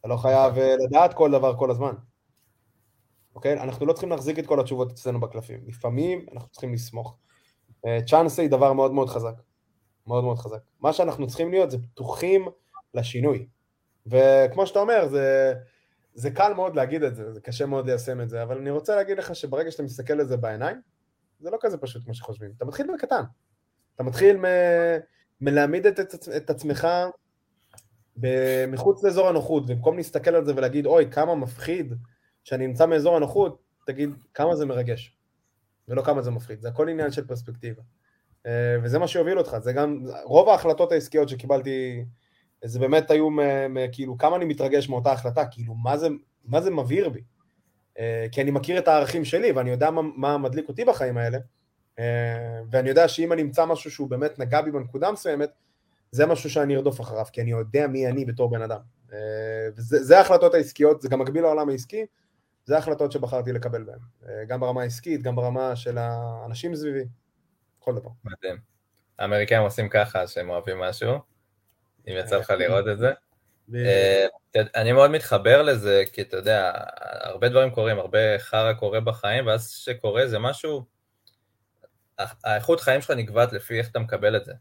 אתה 0.00 0.08
לא 0.08 0.16
חייב 0.16 0.58
אה, 0.58 0.74
לדעת 0.86 1.14
כל 1.14 1.30
דבר 1.30 1.56
כל 1.56 1.70
הזמן. 1.70 1.94
אוקיי? 3.34 3.60
אנחנו 3.60 3.86
לא 3.86 3.92
צריכים 3.92 4.10
להחזיק 4.10 4.38
את 4.38 4.46
כל 4.46 4.60
התשובות 4.60 4.92
אצלנו 4.92 5.20
בקלפים. 5.20 5.60
לפעמים 5.66 6.26
אנחנו 6.32 6.48
צריכים 6.48 6.72
לסמוך. 6.72 7.16
צ'אנסי 8.06 8.42
היא 8.42 8.50
דבר 8.50 8.72
מאוד 8.72 8.92
מאוד 8.92 9.08
חזק. 9.08 9.34
מאוד 10.06 10.24
מאוד 10.24 10.38
חזק. 10.38 10.58
מה 10.80 10.92
שאנחנו 10.92 11.26
צריכים 11.26 11.50
להיות 11.50 11.70
זה 11.70 11.78
פתוחים 11.78 12.48
לשינוי. 12.94 13.46
וכמו 14.06 14.66
שאתה 14.66 14.78
אומר, 14.78 15.08
זה, 15.08 15.54
זה 16.14 16.30
קל 16.30 16.52
מאוד 16.54 16.76
להגיד 16.76 17.02
את 17.02 17.14
זה, 17.14 17.32
זה 17.32 17.40
קשה 17.40 17.66
מאוד 17.66 17.86
ליישם 17.86 18.20
את 18.20 18.30
זה, 18.30 18.42
אבל 18.42 18.58
אני 18.58 18.70
רוצה 18.70 18.96
להגיד 18.96 19.18
לך 19.18 19.34
שברגע 19.34 19.70
שאתה 19.70 19.82
מסתכל 19.82 20.12
על 20.12 20.26
זה 20.26 20.36
בעיניים, 20.36 20.80
זה 21.40 21.50
לא 21.50 21.58
כזה 21.60 21.78
פשוט 21.78 22.04
כמו 22.04 22.14
שחושבים. 22.14 22.52
אתה 22.56 22.64
מתחיל 22.64 22.86
בקטן. 22.94 23.22
אתה 23.94 24.02
מתחיל 24.02 24.36
מ... 24.36 24.44
מלהעמיד 25.40 25.86
את, 25.86 26.00
את, 26.00 26.28
את 26.36 26.50
עצמך 26.50 26.88
מחוץ 28.68 29.04
לאזור 29.04 29.28
הנוחות, 29.28 29.62
ובמקום 29.62 29.96
להסתכל 29.96 30.34
על 30.34 30.44
זה 30.44 30.56
ולהגיד, 30.56 30.86
אוי, 30.86 31.10
כמה 31.10 31.34
מפחיד 31.34 31.94
שאני 32.44 32.66
נמצא 32.66 32.86
מאזור 32.86 33.16
הנוחות, 33.16 33.62
תגיד, 33.86 34.10
כמה 34.34 34.56
זה 34.56 34.66
מרגש, 34.66 35.16
ולא 35.88 36.02
כמה 36.02 36.22
זה 36.22 36.30
מפחיד. 36.30 36.60
זה 36.60 36.68
הכל 36.68 36.88
עניין 36.88 37.10
של 37.10 37.26
פרספקטיבה. 37.26 37.82
אה, 38.46 38.76
וזה 38.82 38.98
מה 38.98 39.08
שהוביל 39.08 39.38
אותך. 39.38 39.56
זה 39.58 39.72
גם, 39.72 40.04
רוב 40.24 40.48
ההחלטות 40.48 40.92
העסקיות 40.92 41.28
שקיבלתי, 41.28 42.04
זה 42.64 42.78
באמת 42.78 43.10
היו, 43.10 43.28
כאילו, 43.92 44.18
כמה 44.18 44.36
אני 44.36 44.44
מתרגש 44.44 44.88
מאותה 44.88 45.12
החלטה, 45.12 45.44
כאילו, 45.46 45.74
מה 45.74 45.96
זה, 45.96 46.08
מה 46.44 46.60
זה 46.60 46.70
מבהיר 46.70 47.08
בי. 47.08 47.20
אה, 47.98 48.26
כי 48.32 48.42
אני 48.42 48.50
מכיר 48.50 48.78
את 48.78 48.88
הערכים 48.88 49.24
שלי 49.24 49.52
ואני 49.52 49.70
יודע 49.70 49.90
מה, 49.90 50.02
מה 50.16 50.38
מדליק 50.38 50.68
אותי 50.68 50.84
בחיים 50.84 51.18
האלה, 51.18 51.38
אה, 51.98 52.60
ואני 52.70 52.88
יודע 52.88 53.08
שאם 53.08 53.32
אני 53.32 53.42
אמצא 53.42 53.66
משהו 53.66 53.90
שהוא 53.90 54.10
באמת 54.10 54.38
נגע 54.38 54.60
בי 54.62 54.70
בנקודה 54.70 55.12
מסוימת, 55.12 55.50
זה 56.12 56.26
משהו 56.26 56.50
שאני 56.50 56.76
ארדוף 56.76 57.00
אחריו, 57.00 57.24
כי 57.32 57.40
אני 57.40 57.50
יודע 57.50 57.86
מי 57.86 58.06
אני 58.06 58.24
בתור 58.24 58.50
בן 58.50 58.62
אדם. 58.62 58.80
וזה 59.76 60.18
ההחלטות 60.18 60.54
העסקיות, 60.54 61.00
זה 61.00 61.08
גם 61.08 61.18
מקביל 61.18 61.42
לעולם 61.42 61.68
העסקי, 61.68 62.06
זה 62.64 62.76
ההחלטות 62.76 63.12
שבחרתי 63.12 63.52
לקבל 63.52 63.84
בהן, 63.84 63.98
גם 64.48 64.60
ברמה 64.60 64.82
העסקית, 64.82 65.22
גם 65.22 65.36
ברמה 65.36 65.76
של 65.76 65.98
האנשים 65.98 66.74
סביבי, 66.74 67.04
כל 67.78 67.94
דבר. 67.94 68.10
מדהים. 68.24 68.56
האמריקאים 69.18 69.62
עושים 69.62 69.88
ככה, 69.88 70.26
שהם 70.26 70.50
אוהבים 70.50 70.78
משהו, 70.78 71.12
אם 72.08 72.14
יצא 72.18 72.36
לך 72.36 72.50
לראות 72.50 72.88
את 72.88 72.98
זה. 72.98 73.12
אה, 73.74 74.26
אני 74.54 74.92
מאוד 74.92 75.10
מתחבר 75.10 75.62
לזה, 75.62 76.02
כי 76.12 76.22
אתה 76.22 76.36
יודע, 76.36 76.72
הרבה 77.20 77.48
דברים 77.48 77.70
קורים, 77.70 77.98
הרבה 77.98 78.38
חרא 78.38 78.72
קורה 78.72 79.00
בחיים, 79.00 79.46
ואז 79.46 79.70
שקורה 79.70 80.26
זה 80.26 80.38
משהו, 80.38 80.84
האיכות 82.44 82.80
חיים 82.80 83.00
שלך 83.00 83.10
נקבעת 83.10 83.52
לפי 83.52 83.78
איך 83.78 83.90
אתה 83.90 83.98
מקבל 83.98 84.36
את 84.36 84.44
זה. 84.44 84.52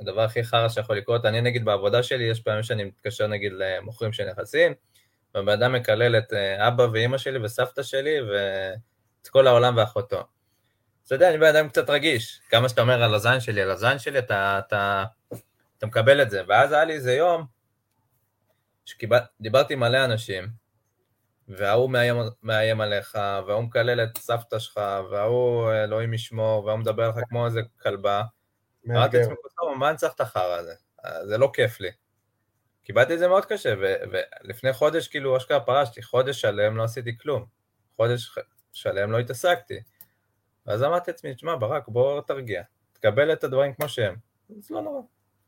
הדבר 0.00 0.20
הכי 0.20 0.44
חרא 0.44 0.68
שיכול 0.68 0.96
לקרות, 0.96 1.24
אני 1.24 1.40
נגיד 1.40 1.64
בעבודה 1.64 2.02
שלי, 2.02 2.24
יש 2.24 2.40
פעמים 2.40 2.62
שאני 2.62 2.84
מתקשר 2.84 3.26
נגיד 3.26 3.52
למוכרים 3.52 4.12
של 4.12 4.30
נכסים, 4.30 4.74
והבן 5.34 5.52
אדם 5.52 5.72
מקלל 5.72 6.18
את 6.18 6.32
אה, 6.32 6.68
אבא 6.68 6.82
ואימא 6.82 7.18
שלי 7.18 7.38
וסבתא 7.38 7.82
שלי 7.82 8.20
ואת 8.20 9.28
כל 9.28 9.46
העולם 9.46 9.76
ואחותו. 9.76 10.24
אתה 11.06 11.14
יודע, 11.14 11.30
אני 11.30 11.38
בן 11.38 11.56
אדם 11.56 11.68
קצת 11.68 11.90
רגיש, 11.90 12.40
כמה 12.48 12.68
שאתה 12.68 12.80
אומר 12.80 13.02
על 13.02 13.14
הזין 13.14 13.40
שלי, 13.40 13.62
על 13.62 13.70
הזין 13.70 13.98
שלי, 13.98 14.18
אתה, 14.18 14.58
אתה, 14.58 15.04
אתה 15.78 15.86
מקבל 15.86 16.22
את 16.22 16.30
זה. 16.30 16.42
ואז 16.48 16.72
היה 16.72 16.84
לי 16.84 16.92
איזה 16.92 17.14
יום, 17.14 17.46
שדיברתי 18.84 19.74
עם 19.74 19.80
מלא 19.80 20.04
אנשים, 20.04 20.48
וההוא 21.48 21.90
מאיים, 21.90 22.16
מאיים 22.42 22.80
עליך, 22.80 23.18
וההוא 23.46 23.62
מקלל 23.62 24.04
את 24.04 24.18
סבתא 24.18 24.58
שלך, 24.58 24.80
וההוא 25.10 25.72
אלוהים 25.72 26.14
ישמור, 26.14 26.64
וההוא 26.64 26.80
מדבר 26.80 27.08
לך 27.08 27.16
כמו 27.28 27.46
איזה 27.46 27.60
כלבה. 27.82 28.22
אמרתי 28.90 29.16
לעצמי, 29.16 29.34
מה 29.78 29.88
אני 29.90 29.96
צריך 29.96 30.14
את 30.14 30.20
החרא 30.20 30.56
הזה? 30.56 30.74
זה 31.24 31.38
לא 31.38 31.50
כיף 31.54 31.80
לי. 31.80 31.90
קיבלתי 32.84 33.14
את 33.14 33.18
זה 33.18 33.28
מאוד 33.28 33.44
קשה, 33.44 33.74
ולפני 34.10 34.72
חודש 34.72 35.08
כאילו 35.08 35.36
אשכרה 35.36 35.60
פרשתי, 35.60 36.02
חודש 36.02 36.40
שלם 36.40 36.76
לא 36.76 36.84
עשיתי 36.84 37.18
כלום. 37.18 37.46
חודש 37.96 38.38
שלם 38.72 39.12
לא 39.12 39.18
התעסקתי. 39.18 39.80
ואז 40.66 40.82
אמרתי 40.82 41.10
לעצמי, 41.10 41.34
תשמע, 41.34 41.56
ברק, 41.56 41.88
בוא 41.88 42.20
תרגיע. 42.20 42.62
תקבל 42.92 43.32
את 43.32 43.44
הדברים 43.44 43.74
כמו 43.74 43.88
שהם. 43.88 44.16
זה 44.58 44.74
לא 44.74 44.82
נורא. 44.82 45.00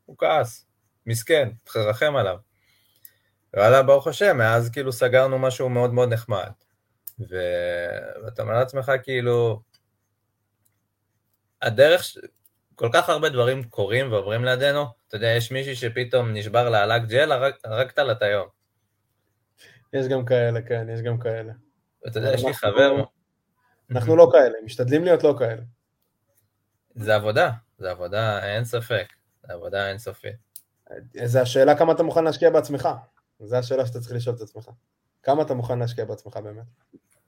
הוא 0.05 0.17
כעס. 0.17 0.65
מסכן, 1.05 1.49
תרחם 1.63 2.15
עליו. 2.15 2.37
וואלה, 3.55 3.83
ברוך 3.83 4.07
השם, 4.07 4.37
מאז 4.37 4.69
כאילו 4.69 4.91
סגרנו 4.91 5.39
משהו 5.39 5.69
מאוד 5.69 5.93
מאוד 5.93 6.13
נחמד. 6.13 6.49
ו... 7.19 7.35
ואתה 8.23 8.41
אומר 8.41 8.53
לעצמך, 8.53 8.91
כאילו, 9.03 9.61
הדרך. 11.61 12.03
כל 12.77 12.89
כך 12.93 13.09
הרבה 13.09 13.29
דברים 13.29 13.63
קורים 13.63 14.11
ועוברים 14.11 14.45
לידינו, 14.45 14.85
אתה 15.07 15.15
יודע, 15.15 15.27
יש 15.27 15.51
מישהי 15.51 15.75
שפתאום 15.75 16.33
נשבר 16.33 16.69
לה 16.69 16.83
עלק 16.83 17.01
ג'ל, 17.07 17.31
הרגת 17.63 17.99
לה 17.99 18.11
את 18.11 18.21
היום. 18.21 18.47
יש 19.93 20.07
גם 20.07 20.25
כאלה, 20.25 20.61
כן, 20.61 20.87
יש 20.93 21.01
גם 21.01 21.19
כאלה. 21.19 21.53
אתה 22.07 22.19
יודע, 22.19 22.33
יש 22.33 22.45
לי 22.45 22.53
חבר... 22.53 23.03
אנחנו 23.91 24.15
לא 24.15 24.29
כאלה, 24.31 24.57
משתדלים 24.65 25.03
להיות 25.03 25.23
לא 25.23 25.35
כאלה. 25.39 25.61
זה 26.95 27.15
עבודה, 27.15 27.51
זה 27.77 27.91
עבודה, 27.91 28.45
אין 28.55 28.65
ספק, 28.65 29.13
זה 29.47 29.53
עבודה 29.53 29.89
אינסופית. 29.89 30.35
זה 31.23 31.41
השאלה 31.41 31.77
כמה 31.77 31.93
אתה 31.93 32.03
מוכן 32.03 32.23
להשקיע 32.23 32.49
בעצמך. 32.49 32.89
זו 33.39 33.55
השאלה 33.55 33.85
שאתה 33.85 33.99
צריך 33.99 34.15
לשאול 34.15 34.35
את 34.35 34.41
עצמך. 34.41 34.69
כמה 35.23 35.41
אתה 35.41 35.53
מוכן 35.53 35.79
להשקיע 35.79 36.05
בעצמך 36.05 36.37
באמת? 36.37 36.65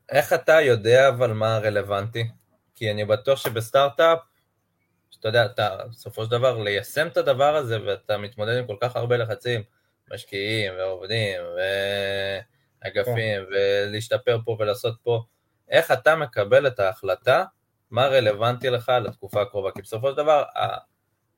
איך 0.09 0.33
אתה 0.33 0.61
יודע 0.61 1.09
אבל 1.09 1.33
מה 1.33 1.57
רלוונטי? 1.57 2.29
כי 2.75 2.91
אני 2.91 3.05
בטוח 3.05 3.39
שבסטארט-אפ, 3.39 4.19
שאתה 5.11 5.27
יודע, 5.27 5.45
אתה 5.45 5.77
בסופו 5.89 6.25
של 6.25 6.31
דבר 6.31 6.57
ליישם 6.57 7.07
את 7.07 7.17
הדבר 7.17 7.55
הזה 7.55 7.77
ואתה 7.85 8.17
מתמודד 8.17 8.57
עם 8.57 8.67
כל 8.67 8.75
כך 8.81 8.95
הרבה 8.95 9.17
לחצים, 9.17 9.61
משקיעים 10.13 10.73
ועובדים 10.77 11.41
ואגפים 12.85 13.15
כן. 13.15 13.43
ולהשתפר 13.51 14.39
פה 14.45 14.57
ולעשות 14.59 14.97
פה, 15.03 15.23
איך 15.69 15.91
אתה 15.91 16.15
מקבל 16.15 16.67
את 16.67 16.79
ההחלטה 16.79 17.43
מה 17.91 18.07
רלוונטי 18.07 18.69
לך 18.69 18.89
לתקופה 18.89 19.41
הקרובה? 19.41 19.71
כי 19.71 19.81
בסופו 19.81 20.09
של 20.11 20.17
דבר, 20.17 20.43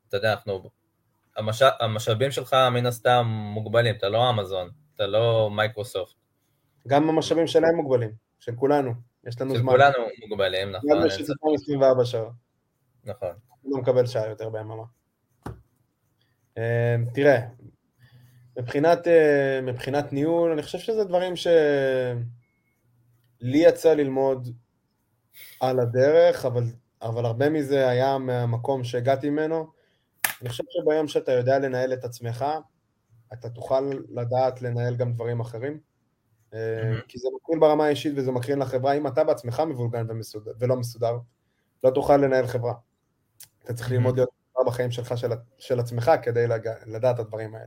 אתה 0.08 0.18
יודע, 0.18 0.34
אנחנו 0.34 0.70
המש... 1.38 1.62
המשאבים 1.80 2.32
שלך 2.32 2.56
מן 2.72 2.86
הסתם 2.86 3.26
מוגבלים, 3.26 3.96
אתה 3.96 4.10
לא 4.10 4.30
אמזון, 4.30 4.70
אתה 4.96 5.08
לא 5.08 5.50
מייקרוסופט. 5.52 6.16
גם 6.88 7.10
המשאבים 7.10 7.48
שלהם 7.48 7.76
מוגבלים, 7.76 8.12
של 8.40 8.56
כולנו, 8.56 8.94
יש 9.28 9.42
לנו 9.42 9.56
של 9.56 9.62
זמן. 9.62 9.74
של 9.74 9.78
כולנו 9.78 10.08
מוגבלים, 10.28 10.72
נכון. 10.72 10.90
גם 10.90 11.08
יש 11.08 11.22
24 11.22 12.06
שעות. 12.06 12.32
נכון. 13.04 13.51
לא 13.66 13.78
מקבל 13.78 14.06
שעה 14.06 14.28
יותר 14.28 14.50
ביממה. 14.50 14.84
אה, 16.58 16.96
תראה, 17.14 17.40
מבחינת, 18.60 19.08
אה, 19.08 19.60
מבחינת 19.64 20.14
ניהול, 20.14 20.52
אני 20.52 20.62
חושב 20.62 20.80
שזה 20.80 21.04
דברים 21.04 21.36
שלי 21.36 22.18
יצא 23.44 23.94
ללמוד 23.94 24.48
על 25.60 25.80
הדרך, 25.80 26.46
אבל, 26.46 26.64
אבל 27.02 27.26
הרבה 27.26 27.50
מזה 27.50 27.90
היה 27.90 28.18
מהמקום 28.18 28.84
שהגעתי 28.84 29.30
ממנו. 29.30 29.68
אני 30.42 30.50
חושב 30.50 30.64
שביום 30.70 31.08
שאתה 31.08 31.32
יודע 31.32 31.60
לנהל 31.60 31.94
את 31.94 32.04
עצמך, 32.04 32.46
אתה 33.34 33.50
תוכל 33.50 33.92
לדעת 34.10 34.62
לנהל 34.62 34.96
גם 34.96 35.14
דברים 35.14 35.40
אחרים. 35.40 35.80
Mm-hmm. 36.52 36.56
כי 37.08 37.18
זה 37.18 37.28
מקרין 37.36 37.60
ברמה 37.60 37.86
האישית 37.86 38.14
וזה 38.16 38.32
מקרין 38.32 38.60
לחברה. 38.60 38.94
אם 38.94 39.08
אתה 39.08 39.24
בעצמך 39.24 39.60
מבולגן 39.60 40.06
ומסודר, 40.10 40.52
ולא 40.60 40.76
מסודר, 40.76 41.18
לא 41.84 41.90
תוכל 41.90 42.18
לנהל 42.18 42.48
חברה. 42.48 42.74
אתה 43.64 43.74
צריך 43.74 43.92
ללמוד 43.92 44.16
להיות 44.16 44.30
בחיים 44.66 44.92
שלך, 44.92 45.18
של, 45.18 45.32
של 45.58 45.80
עצמך, 45.80 46.12
כדי 46.24 46.48
לג... 46.48 46.70
לדעת 46.86 47.16
את 47.16 47.20
הדברים 47.20 47.56
האלה. 47.56 47.66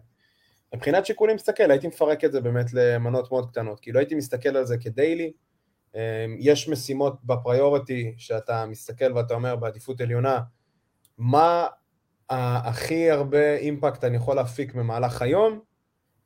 מבחינת 0.75 1.07
שיקולים, 1.07 1.37
מסתכל, 1.37 1.71
הייתי 1.71 1.87
מפרק 1.87 2.25
את 2.25 2.33
זה 2.33 2.41
באמת 2.41 2.73
למנות 2.73 3.31
מאוד 3.31 3.51
קטנות, 3.51 3.81
כאילו 3.81 3.99
הייתי 3.99 4.15
מסתכל 4.15 4.57
על 4.57 4.65
זה 4.65 4.79
כדיילי, 4.79 5.33
אמ, 5.95 6.01
יש 6.39 6.69
משימות 6.69 7.25
בפריוריטי 7.25 8.15
שאתה 8.19 8.67
מסתכל 8.67 9.13
ואתה 9.13 9.35
אומר 9.35 9.57
בעדיפות 9.57 10.01
עליונה, 10.01 10.41
מה 11.19 11.67
הכי 12.31 13.11
הרבה 13.11 13.57
אימפקט 13.57 14.05
אני 14.05 14.17
יכול 14.17 14.37
להפיק 14.37 14.75
במהלך 14.75 15.23
היום, 15.23 15.61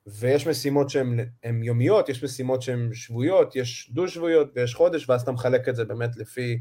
ויש 0.07 0.47
משימות 0.47 0.91
שהן 0.91 1.63
יומיות, 1.63 2.09
יש 2.09 2.25
משימות 2.25 2.63
שהן 2.63 2.93
שבועיות, 2.93 3.57
יש 3.57 3.91
דו-שבועיות 3.95 4.51
ויש 4.55 4.75
חודש, 4.75 5.09
ואז 5.09 5.23
אתה 5.23 5.33
מחלק 5.33 5.69
את 5.69 5.77
זה 5.77 5.85
באמת 5.85 6.17
לפי 6.17 6.59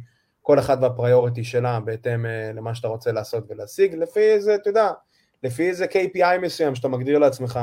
כל 0.48 0.60
אחד 0.60 0.78
והפריוריטי 0.82 1.44
שלה, 1.44 1.80
בהתאם 1.80 2.26
אה, 2.26 2.52
למה 2.54 2.76
שאתה 2.76 2.88
רוצה 2.88 3.12
לעשות 3.12 3.44
ולהשיג, 3.50 3.96
לפי 3.96 4.20
איזה, 4.20 4.56
אתה 4.56 4.70
יודע, 4.70 4.92
לפי 5.44 5.70
איזה 5.70 5.86
KPI 5.86 6.40
מסוים 6.42 6.76
שאתה 6.76 6.88
מגדיר 6.88 7.20
לעצמך 7.20 7.60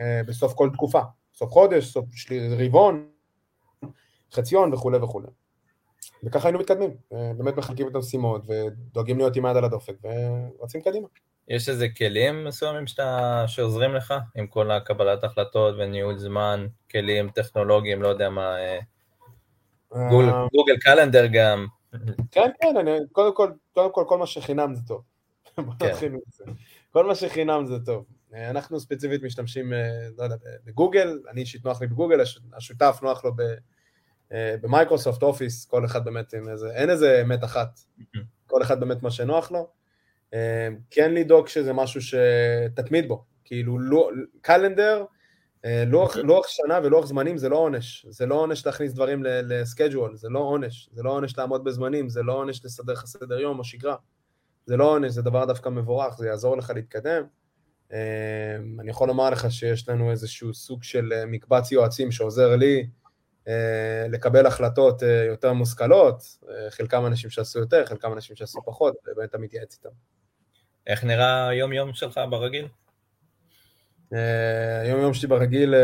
אה, 0.00 0.20
בסוף 0.26 0.54
כל 0.54 0.70
תקופה, 0.72 1.00
סוף 1.34 1.52
חודש, 1.52 1.84
סוף 1.84 2.04
רבעון, 2.58 3.08
חציון 4.32 4.74
וכולי 4.74 4.98
וכולי. 4.98 5.26
וככה 6.24 6.48
היינו 6.48 6.58
מתקדמים, 6.58 6.90
אה, 7.12 7.32
באמת 7.36 7.56
מחלקים 7.56 7.88
את 7.88 7.94
המשימות 7.94 8.42
ודואגים 8.48 9.18
להיות 9.18 9.36
עם 9.36 9.46
היד 9.46 9.56
על 9.56 9.64
הדופק 9.64 9.94
ורצים 10.02 10.80
קדימה. 10.80 11.06
יש 11.48 11.68
איזה 11.68 11.88
כלים 11.88 12.44
מסוימים 12.44 12.86
שאתה, 12.86 13.44
שעוזרים 13.46 13.94
לך 13.94 14.14
עם 14.34 14.46
כל 14.46 14.70
הקבלת 14.70 15.24
החלטות 15.24 15.74
וניהול 15.78 16.18
זמן, 16.18 16.66
כלים 16.90 17.30
טכנולוגיים, 17.30 18.02
לא 18.02 18.08
יודע 18.08 18.30
מה, 18.30 18.54
גוגל, 19.90 20.30
Google 20.52 20.76
Calendar 20.80 21.26
גם. 21.26 21.66
כן, 22.30 22.50
כן, 22.60 22.76
אני, 22.80 22.90
קודם 23.12 23.36
כל, 23.36 23.50
קודם 23.72 23.92
כל, 23.92 24.04
כל 24.08 24.18
מה 24.18 24.26
שחינם 24.26 24.74
זה 24.74 24.80
טוב. 24.86 25.02
כן. 25.78 26.12
כל 26.90 27.06
מה 27.06 27.14
שחינם 27.14 27.66
זה 27.66 27.78
טוב. 27.84 28.04
אה, 28.34 28.50
אנחנו 28.50 28.80
ספציפית 28.80 29.22
משתמשים, 29.22 29.72
לא 30.18 30.24
יודע, 30.24 30.36
בגוגל, 30.64 31.20
אני 31.30 31.40
אישית 31.40 31.64
נוח 31.64 31.80
לי 31.80 31.86
בגוגל, 31.86 32.20
השותף 32.56 32.98
נוח 33.02 33.24
לו 33.24 33.36
ב... 33.36 33.42
אה, 34.32 34.54
ב 34.62 34.68
Microsoft 34.68 35.22
Office, 35.22 35.64
כל 35.64 35.84
אחד 35.84 36.04
באמת 36.04 36.34
עם 36.34 36.48
איזה, 36.48 36.70
אין 36.70 36.90
איזה 36.90 37.22
אמת 37.22 37.44
אחת, 37.44 37.80
כל 38.46 38.62
אחד 38.62 38.80
באמת 38.80 39.02
מה 39.02 39.10
שנוח 39.10 39.50
לו. 39.50 39.68
אה, 40.34 40.68
כן 40.90 41.14
לדאוג 41.14 41.48
שזה 41.48 41.72
משהו 41.72 42.00
שתתמיד 42.00 43.08
בו, 43.08 43.24
כאילו 43.44 43.78
לא, 43.78 44.10
calendar, 44.40 45.00
אה, 45.00 45.04
לוח, 45.86 46.16
לוח 46.16 46.48
שנה 46.48 46.80
ולוח 46.82 47.06
זמנים 47.06 47.38
זה 47.38 47.48
לא 47.48 47.56
עונש, 47.56 48.06
זה 48.08 48.26
לא 48.26 48.34
עונש 48.34 48.66
להכניס 48.66 48.92
דברים 48.92 49.22
לסקייג'ואל, 49.24 50.16
זה 50.16 50.28
לא 50.28 50.38
עונש, 50.38 50.88
זה 50.92 51.02
לא 51.02 51.10
עונש 51.10 51.38
לעמוד 51.38 51.64
בזמנים, 51.64 52.08
זה 52.08 52.22
לא 52.22 52.32
עונש 52.32 52.64
לסדר 52.64 52.92
לך 52.92 53.06
סדר 53.06 53.40
יום 53.40 53.58
או 53.58 53.64
שגרה, 53.64 53.96
זה 54.66 54.76
לא 54.76 54.84
עונש, 54.84 55.12
זה 55.12 55.22
דבר 55.22 55.44
דווקא 55.44 55.68
מבורך, 55.68 56.16
זה 56.18 56.26
יעזור 56.26 56.56
לך 56.56 56.72
להתקדם. 56.74 57.22
אני 58.80 58.90
יכול 58.90 59.08
לומר 59.08 59.30
לך 59.30 59.50
שיש 59.50 59.88
לנו 59.88 60.10
איזשהו 60.10 60.54
סוג 60.54 60.82
של 60.82 61.12
מקבץ 61.26 61.72
יועצים 61.72 62.12
שעוזר 62.12 62.56
לי 62.56 62.86
אה, 63.48 64.06
לקבל 64.08 64.46
החלטות 64.46 65.02
אה, 65.02 65.24
יותר 65.24 65.52
מושכלות, 65.52 66.22
אה, 66.48 66.70
חלקם 66.70 67.06
אנשים 67.06 67.30
שעשו 67.30 67.58
יותר, 67.58 67.86
חלקם 67.86 68.12
אנשים 68.12 68.36
שעשו 68.36 68.62
פחות, 68.64 68.94
ובאמת 69.02 69.28
אתה 69.28 69.38
מתייעץ 69.38 69.74
איתם. 69.74 69.94
איך 70.86 71.04
נראה 71.04 71.48
היום-יום 71.48 71.94
שלך 71.94 72.20
ברגיל? 72.30 72.68
היום-יום 74.82 75.14
שלי 75.14 75.28
ברגיל, 75.28 75.74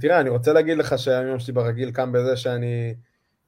תראה, 0.00 0.20
אני 0.20 0.30
רוצה 0.30 0.52
להגיד 0.52 0.78
לך 0.78 0.98
שהיום-יום 0.98 1.38
שלי 1.38 1.52
ברגיל 1.52 1.90
קם 1.90 2.12
בזה 2.12 2.36
שאני 2.36 2.94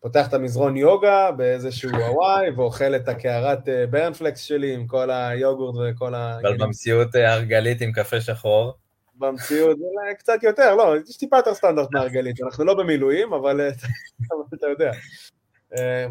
פותח 0.00 0.28
את 0.28 0.34
המזרון 0.34 0.76
יוגה 0.76 1.30
באיזשהו 1.30 1.90
הוואי, 1.90 2.50
ואוכל 2.50 2.94
את 2.96 3.08
הקערת 3.08 3.68
ברנפלקס 3.90 4.40
שלי 4.40 4.74
עם 4.74 4.86
כל 4.86 5.10
היוגורט 5.10 5.74
וכל 5.94 6.14
ה... 6.14 6.38
אבל 6.42 6.56
במציאות 6.56 7.14
הרגלית 7.14 7.80
עם 7.80 7.92
קפה 7.92 8.20
שחור. 8.20 8.72
במציאות, 9.18 9.78
קצת 10.18 10.42
יותר, 10.42 10.74
לא, 10.74 10.94
יש 11.08 11.16
טיפה 11.16 11.36
יותר 11.36 11.54
סטנדרט 11.54 11.88
מהרגלית, 11.92 12.36
אנחנו 12.42 12.64
לא 12.64 12.74
במילואים, 12.74 13.32
אבל 13.40 13.70
אתה 14.54 14.66
יודע. 14.66 14.92
אה, 15.78 16.06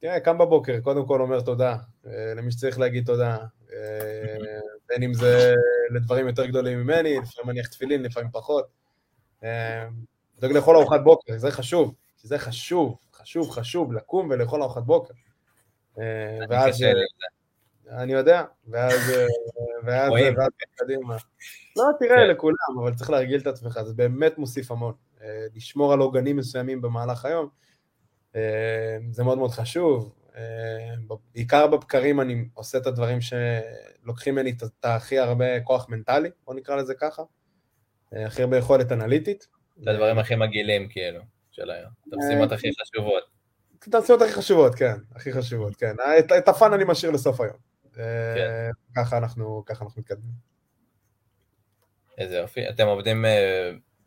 תראה, 0.00 0.20
קם 0.20 0.38
בבוקר, 0.38 0.80
קודם 0.80 1.06
כל 1.06 1.20
אומר 1.20 1.40
תודה, 1.40 1.76
אה, 2.06 2.34
למי 2.36 2.52
שצריך 2.52 2.78
להגיד 2.78 3.06
תודה, 3.06 3.36
אה, 3.36 3.63
בין 4.88 5.02
אם 5.02 5.14
זה 5.14 5.54
לדברים 5.90 6.26
יותר 6.26 6.46
גדולים 6.46 6.78
ממני, 6.78 7.18
לפעמים 7.18 7.46
מניח 7.46 7.66
תפילין, 7.66 8.02
לפעמים 8.02 8.30
פחות. 8.32 8.66
דואג 10.40 10.52
לאכול 10.52 10.76
ארוחת 10.76 11.00
בוקר, 11.00 11.38
זה 11.38 11.50
חשוב, 11.50 11.94
זה 12.22 12.38
חשוב, 12.38 12.96
חשוב, 13.12 13.50
חשוב, 13.50 13.92
לקום 13.92 14.30
ולאכול 14.30 14.62
ארוחת 14.62 14.82
בוקר. 14.82 15.14
ואז... 16.48 16.84
אני 17.90 18.12
יודע, 18.12 18.44
ואז, 18.68 19.12
ואז, 19.84 20.12
ואז 20.36 20.48
קדימה. 20.74 21.16
לא, 21.76 21.84
תראה, 21.98 22.16
כן. 22.16 22.30
לכולם, 22.30 22.78
אבל 22.82 22.94
צריך 22.94 23.10
להרגיל 23.10 23.40
את 23.40 23.46
עצמך, 23.46 23.80
זה 23.82 23.94
באמת 23.94 24.38
מוסיף 24.38 24.70
המון. 24.70 24.94
אה, 25.22 25.46
לשמור 25.54 25.92
על 25.92 25.98
עוגנים 25.98 26.36
מסוימים 26.36 26.82
במהלך 26.82 27.24
היום, 27.24 27.48
אה, 28.36 28.96
זה 29.10 29.24
מאוד 29.24 29.38
מאוד 29.38 29.50
חשוב. 29.50 30.14
אה, 30.36 30.94
בעיקר 31.34 31.66
בבקרים 31.66 32.20
אני 32.20 32.44
עושה 32.54 32.78
את 32.78 32.86
הדברים 32.86 33.18
שלוקחים 33.20 34.34
ממני 34.34 34.50
את 34.50 34.84
הכי 34.84 35.18
הרבה 35.18 35.60
כוח 35.60 35.88
מנטלי, 35.88 36.30
בוא 36.46 36.54
נקרא 36.54 36.76
לזה 36.76 36.94
ככה, 36.94 37.22
הכי 38.12 38.42
הרבה 38.42 38.56
יכולת 38.56 38.92
אנליטית. 38.92 39.46
את 39.82 39.88
הדברים 39.88 40.18
הכי 40.18 40.34
מגעילים, 40.34 40.88
כאילו. 40.88 41.20
של 41.54 41.70
היום. 41.70 41.90
את 42.08 42.12
המשימות 42.12 42.52
הכי 42.52 42.68
חשובות. 42.82 43.24
את 43.88 43.94
המשימות 43.94 44.22
הכי 44.22 44.32
חשובות, 44.32 44.74
כן, 44.74 44.94
הכי 45.14 45.32
חשובות, 45.32 45.76
כן. 45.76 45.94
את, 46.18 46.32
את 46.38 46.48
הפאן 46.48 46.72
אני 46.72 46.84
משאיר 46.84 47.12
לסוף 47.12 47.40
היום. 47.40 47.56
כן. 47.94 48.70
ככה 48.96 49.18
אנחנו, 49.18 49.62
ככה 49.66 49.84
אנחנו 49.84 50.00
מתקדמים. 50.00 50.34
איזה 52.18 52.36
יופי. 52.36 52.68
אתם 52.68 52.86
עובדים 52.86 53.24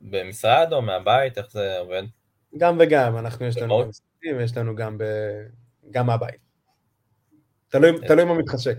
במשרד 0.02 0.68
או 0.72 0.82
מהבית? 0.82 1.38
איך 1.38 1.52
זה 1.52 1.80
עובד? 1.80 2.04
גם 2.58 2.78
וגם, 2.80 3.18
אנחנו 3.18 3.46
יש 3.46 3.58
לנו 3.58 3.78
במשרדים 3.78 4.38
ויש 4.38 4.58
לנו 4.58 4.76
גם, 4.76 4.98
ב... 4.98 5.04
גם 5.92 6.06
מהבית. 6.06 6.42
תלוי, 7.68 8.08
תלוי 8.08 8.26
מה 8.26 8.34
מתחשק. 8.34 8.78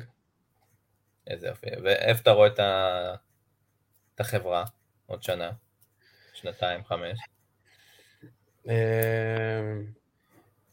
איזה 1.27 1.47
יופי. 1.47 1.71
ואיפה 1.85 2.21
אתה 2.21 2.31
רואה 2.31 2.47
את, 2.47 2.59
ה... 2.59 3.15
את 4.15 4.21
החברה 4.21 4.65
עוד 5.07 5.23
שנה? 5.23 5.51
שנתיים, 6.33 6.85
חמש? 6.85 7.19
אה, 8.69 9.75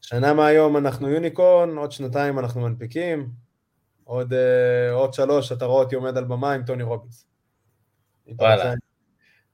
שנה 0.02 0.34
מהיום 0.34 0.78
אנחנו 0.78 1.10
יוניקורן, 1.10 1.78
עוד 1.78 1.92
שנתיים 1.92 2.40
אנחנו 2.40 2.62
מנפיקים, 2.62 3.30
עוד, 4.04 4.34
uh, 4.34 4.92
עוד 4.92 5.14
שלוש 5.14 5.52
אתה 5.52 5.66
רואה 5.66 5.84
אותי 5.84 5.96
עומד 5.96 6.18
על 6.18 6.24
במה 6.24 6.54
עם 6.54 6.66
טוני 6.66 6.84
רובינס. 6.84 7.26
וואלה. 8.28 8.74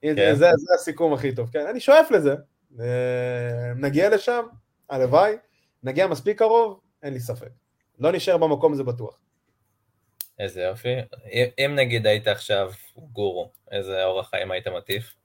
כן. 0.01 0.15
זה, 0.15 0.33
זה 0.35 0.73
הסיכום 0.75 1.13
הכי 1.13 1.35
טוב, 1.35 1.49
כן, 1.53 1.67
אני 1.69 1.79
שואף 1.79 2.11
לזה. 2.11 2.35
אה, 2.79 3.73
נגיע 3.75 4.09
לשם, 4.09 4.45
הלוואי, 4.89 5.37
נגיע 5.83 6.07
מספיק 6.07 6.39
קרוב, 6.39 6.79
אין 7.03 7.13
לי 7.13 7.19
ספק. 7.19 7.49
לא 7.99 8.11
נשאר 8.11 8.37
במקום, 8.37 8.75
זה 8.75 8.83
בטוח. 8.83 9.19
איזה 10.39 10.61
יופי. 10.61 10.95
אם 11.65 11.75
נגיד 11.75 12.07
היית 12.07 12.27
עכשיו 12.27 12.71
גורו, 12.97 13.51
איזה 13.71 14.03
אורח 14.03 14.29
חיים 14.29 14.51
היית 14.51 14.67
מטיף? 14.67 15.15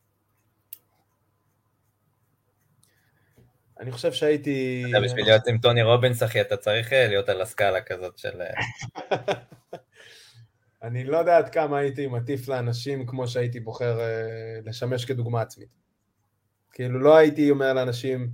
אני 3.80 3.92
חושב 3.92 4.12
שהייתי... 4.12 4.84
אתה 4.90 5.00
בשביל 5.00 5.24
להיות 5.24 5.46
עם 5.46 5.58
טוני 5.58 5.82
רובינס, 5.82 6.22
אחי, 6.22 6.40
אתה 6.40 6.56
צריך 6.56 6.92
אה, 6.92 7.08
להיות 7.08 7.28
על 7.28 7.40
הסקאלה 7.40 7.80
כזאת 7.80 8.18
של... 8.18 8.42
אה, 8.42 8.54
אני 10.82 11.04
לא 11.04 11.18
יודע 11.18 11.36
עד 11.36 11.48
כמה 11.48 11.78
הייתי 11.78 12.06
מטיף 12.06 12.48
לאנשים 12.48 13.06
כמו 13.06 13.28
שהייתי 13.28 13.60
בוחר 13.60 13.98
לשמש 14.64 15.04
כדוגמה 15.04 15.42
עצמית. 15.42 15.68
כאילו 16.72 17.00
לא 17.00 17.16
הייתי 17.16 17.50
אומר 17.50 17.72
לאנשים, 17.72 18.30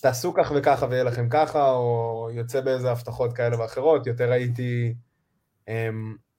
תעשו 0.00 0.34
כך 0.34 0.52
וככה 0.56 0.86
ויהיה 0.90 1.04
לכם 1.04 1.28
ככה, 1.30 1.70
או 1.70 2.28
יוצא 2.32 2.60
באיזה 2.60 2.90
הבטחות 2.90 3.32
כאלה 3.32 3.60
ואחרות, 3.60 4.06
יותר 4.06 4.32
הייתי 4.32 4.94
um, 5.66 5.70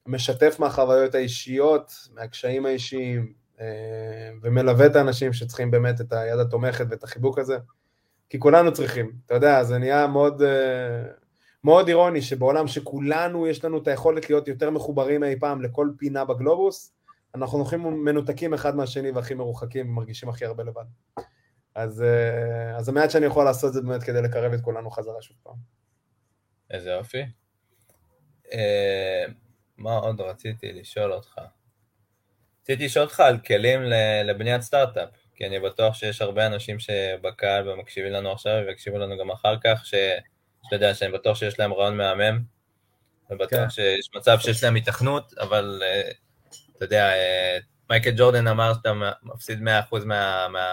משתף 0.06 0.56
מהחוויות 0.60 1.16
האישיות, 1.16 1.94
מהקשיים 2.14 2.66
האישיים, 2.66 3.34
uh, 3.58 3.62
ומלווה 4.42 4.86
את 4.86 4.96
האנשים 4.96 5.34
שצריכים 5.34 5.72
באמת 5.72 6.02
את 6.02 6.14
היד 6.14 6.40
התומכת 6.40 6.86
ואת 6.90 7.04
החיבוק 7.04 7.40
הזה, 7.40 7.58
כי 8.30 8.40
כולנו 8.40 8.74
צריכים, 8.74 9.12
אתה 9.26 9.34
יודע, 9.34 9.64
זה 9.64 9.78
נהיה 9.78 10.08
מאוד, 10.08 10.42
uh, 10.42 10.46
מאוד 11.64 11.88
אירוני 11.88 12.22
שבעולם 12.22 12.68
שכולנו 12.68 13.48
יש 13.48 13.66
לנו 13.66 13.78
את 13.78 13.88
היכולת 13.88 14.30
להיות 14.30 14.48
יותר 14.48 14.70
מחוברים 14.70 15.24
אי 15.24 15.40
פעם 15.40 15.62
לכל 15.62 15.90
פינה 15.98 16.26
בגלובוס, 16.26 16.94
אנחנו 17.36 17.58
הולכים 17.58 18.04
מנותקים 18.06 18.54
אחד 18.54 18.76
מהשני 18.76 19.12
והכי 19.12 19.34
מרוחקים 19.34 19.90
ומרגישים 19.90 20.30
הכי 20.30 20.46
הרבה 20.46 20.64
לבד. 20.64 20.84
אז, 21.76 22.02
אה, 22.02 22.78
אז 22.78 22.90
המעט 22.90 23.12
שאני 23.12 23.26
יכול 23.26 23.46
לעשות 23.46 23.74
זה 23.74 23.82
באמת 23.82 24.04
כדי 24.04 24.22
לקרב 24.22 24.54
את 24.54 24.62
כולנו 24.62 24.92
חזרה 24.92 25.22
שוב 25.22 25.38
פעם. 25.44 25.56
איזה 26.72 26.92
יופי. 26.92 27.26
אה, 28.54 29.26
מה 29.78 29.94
עוד 29.94 30.22
רציתי 30.22 30.74
לשאול 30.74 31.14
אותך? 31.14 31.42
רציתי 32.62 32.86
לשאול 32.86 33.06
אותך 33.06 33.20
על 33.20 33.38
כלים 33.38 33.82
לבניית 34.26 34.62
סטארט-אפ, 34.62 35.10
כי 35.36 35.48
אני 35.48 35.60
בטוח 35.60 35.96
שיש 35.96 36.22
הרבה 36.22 36.48
אנשים 36.48 36.80
שבקהל 36.80 37.70
ומקשיבים 37.70 38.12
לנו 38.12 38.32
עכשיו 38.32 38.64
ויקשיבו 38.68 38.98
לנו 38.98 39.18
גם 39.18 39.32
אחר 39.32 39.56
כך, 39.64 39.86
שאתה 39.86 40.76
יודע, 40.76 40.94
שאני 40.94 41.12
בטוח 41.12 41.38
שיש 41.38 41.60
להם 41.60 41.74
רעיון 41.74 41.98
מהמם, 41.98 42.44
ובטוח 43.30 43.60
כן. 43.60 43.70
שיש 43.70 44.10
מצב 44.16 44.38
שיש 44.40 44.64
להם 44.64 44.76
היתכנות, 44.76 45.34
אבל 45.38 45.82
אה, 45.84 46.12
אתה 46.76 46.86
יודע, 46.86 47.12
מייקל 47.90 48.12
ג'ורדן 48.18 48.48
אמר 48.48 48.74
שאתה 48.74 48.94
מפסיד 49.24 49.60
100% 49.60 49.62
מה... 50.06 50.48
מה 50.48 50.68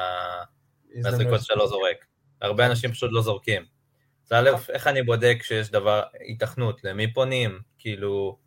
מהזריקות 0.95 1.41
שאתה 1.41 1.55
לא 1.55 1.67
זורק. 1.67 2.07
הרבה 2.41 2.67
אנשים 2.67 2.93
פשוט 2.93 3.11
לא 3.13 3.23
זורקים. 3.23 3.63
אז 4.25 4.33
א', 4.33 4.51
איך 4.73 4.87
אני 4.87 5.03
בודק 5.03 5.39
שיש 5.43 5.71
דבר, 5.71 6.03
היתכנות, 6.29 6.85
למי 6.85 7.13
פונים? 7.13 7.61
כאילו, 7.79 8.39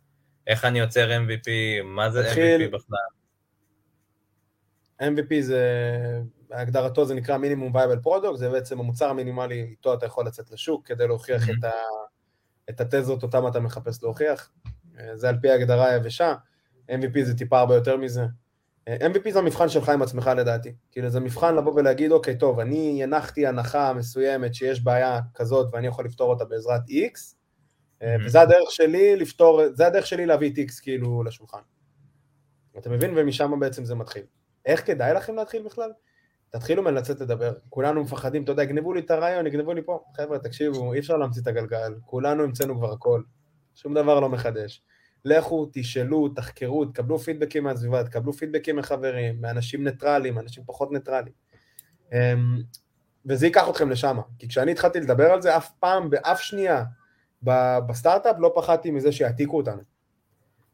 איך 0.46 0.64
אני 0.64 0.78
יוצר 0.78 1.10
MVP, 1.10 1.48
מה 1.84 2.10
זה 2.10 2.32
MVP 2.32 2.68
בכלל? 2.72 2.98
MVP 5.00 5.40
זה, 5.40 5.62
הגדרתו 6.50 7.04
זה 7.04 7.14
נקרא 7.14 7.36
minimum 7.36 7.74
viable 7.74 7.98
product, 8.00 8.38
זה 8.38 8.50
בעצם 8.50 8.80
המוצר 8.80 9.08
המינימלי, 9.08 9.62
איתו 9.62 9.94
אתה 9.94 10.06
יכול 10.06 10.26
לצאת 10.26 10.50
לשוק 10.50 10.86
כדי 10.86 11.06
להוכיח 11.06 11.50
את, 11.50 11.64
ה, 11.64 11.70
את 12.70 12.80
התזות 12.80 13.22
אותם 13.22 13.46
אתה 13.46 13.60
מחפש 13.60 14.02
להוכיח. 14.02 14.52
זה 15.14 15.28
על 15.28 15.38
פי 15.40 15.50
ההגדרה 15.50 15.90
היבשה, 15.90 16.34
MVP 16.90 17.22
זה 17.22 17.38
טיפה 17.38 17.58
הרבה 17.58 17.74
יותר 17.74 17.96
מזה. 17.96 18.24
MVP 18.88 19.30
זה 19.30 19.38
המבחן 19.38 19.68
שלך 19.68 19.88
עם 19.88 20.02
עצמך 20.02 20.30
לדעתי. 20.36 20.74
כאילו 20.90 21.08
זה 21.08 21.20
מבחן 21.20 21.56
לבוא 21.56 21.72
ולהגיד, 21.76 22.12
אוקיי, 22.12 22.38
טוב, 22.38 22.60
אני 22.60 23.02
הנחתי 23.02 23.46
הנחה 23.46 23.92
מסוימת 23.92 24.54
שיש 24.54 24.84
בעיה 24.84 25.20
כזאת 25.34 25.74
ואני 25.74 25.86
יכול 25.86 26.04
לפתור 26.04 26.30
אותה 26.30 26.44
בעזרת 26.44 26.80
X, 26.88 27.18
mm-hmm. 27.18 28.04
וזה 28.24 28.40
הדרך 28.40 28.70
שלי 28.70 29.16
לפתור, 29.16 29.62
זה 29.72 29.86
הדרך 29.86 30.06
שלי 30.06 30.26
להביא 30.26 30.52
את 30.52 30.70
X 30.70 30.82
כאילו 30.82 31.22
לשולחן. 31.22 31.58
אתה 32.78 32.90
מבין? 32.90 33.12
ומשם 33.16 33.60
בעצם 33.60 33.84
זה 33.84 33.94
מתחיל. 33.94 34.22
איך 34.66 34.86
כדאי 34.86 35.14
לכם 35.14 35.36
להתחיל 35.36 35.62
בכלל? 35.62 35.90
תתחילו 36.50 36.82
מלצאת 36.82 37.20
לדבר. 37.20 37.52
כולנו 37.68 38.02
מפחדים, 38.02 38.44
אתה 38.44 38.52
יודע, 38.52 38.62
יגנבו 38.62 38.94
לי 38.94 39.00
את 39.00 39.10
הרעיון, 39.10 39.46
יגנבו 39.46 39.72
לי 39.72 39.82
פה. 39.82 40.04
חבר'ה, 40.16 40.38
תקשיבו, 40.38 40.92
אי 40.92 40.98
אפשר 40.98 41.16
להמציא 41.16 41.42
את 41.42 41.46
הגלגל. 41.46 41.94
כולנו 42.04 42.42
המצאנו 42.42 42.76
כבר 42.78 42.92
הכל. 42.92 43.22
שום 43.74 43.94
דבר 43.94 44.20
לא 44.20 44.28
מחדש. 44.28 44.82
לכו, 45.26 45.66
תשאלו, 45.72 46.28
תחקרו, 46.28 46.84
תקבלו 46.84 47.18
פידבקים 47.18 47.64
מהסביבה, 47.64 48.04
תקבלו 48.04 48.32
פידבקים 48.32 48.76
מחברים, 48.76 49.40
מאנשים 49.40 49.84
ניטרלים, 49.84 50.38
אנשים 50.38 50.64
פחות 50.66 50.92
ניטרלים. 50.92 51.32
אמ, 52.12 52.18
וזה 53.26 53.46
ייקח 53.46 53.68
אתכם 53.68 53.90
לשם. 53.90 54.18
כי 54.38 54.48
כשאני 54.48 54.72
התחלתי 54.72 55.00
לדבר 55.00 55.32
על 55.32 55.42
זה, 55.42 55.56
אף 55.56 55.70
פעם, 55.80 56.10
באף 56.10 56.40
שנייה, 56.40 56.84
בסטארט-אפ 57.86 58.36
לא 58.38 58.52
פחדתי 58.56 58.90
מזה 58.90 59.12
שיעתיקו 59.12 59.56
אותנו. 59.56 59.82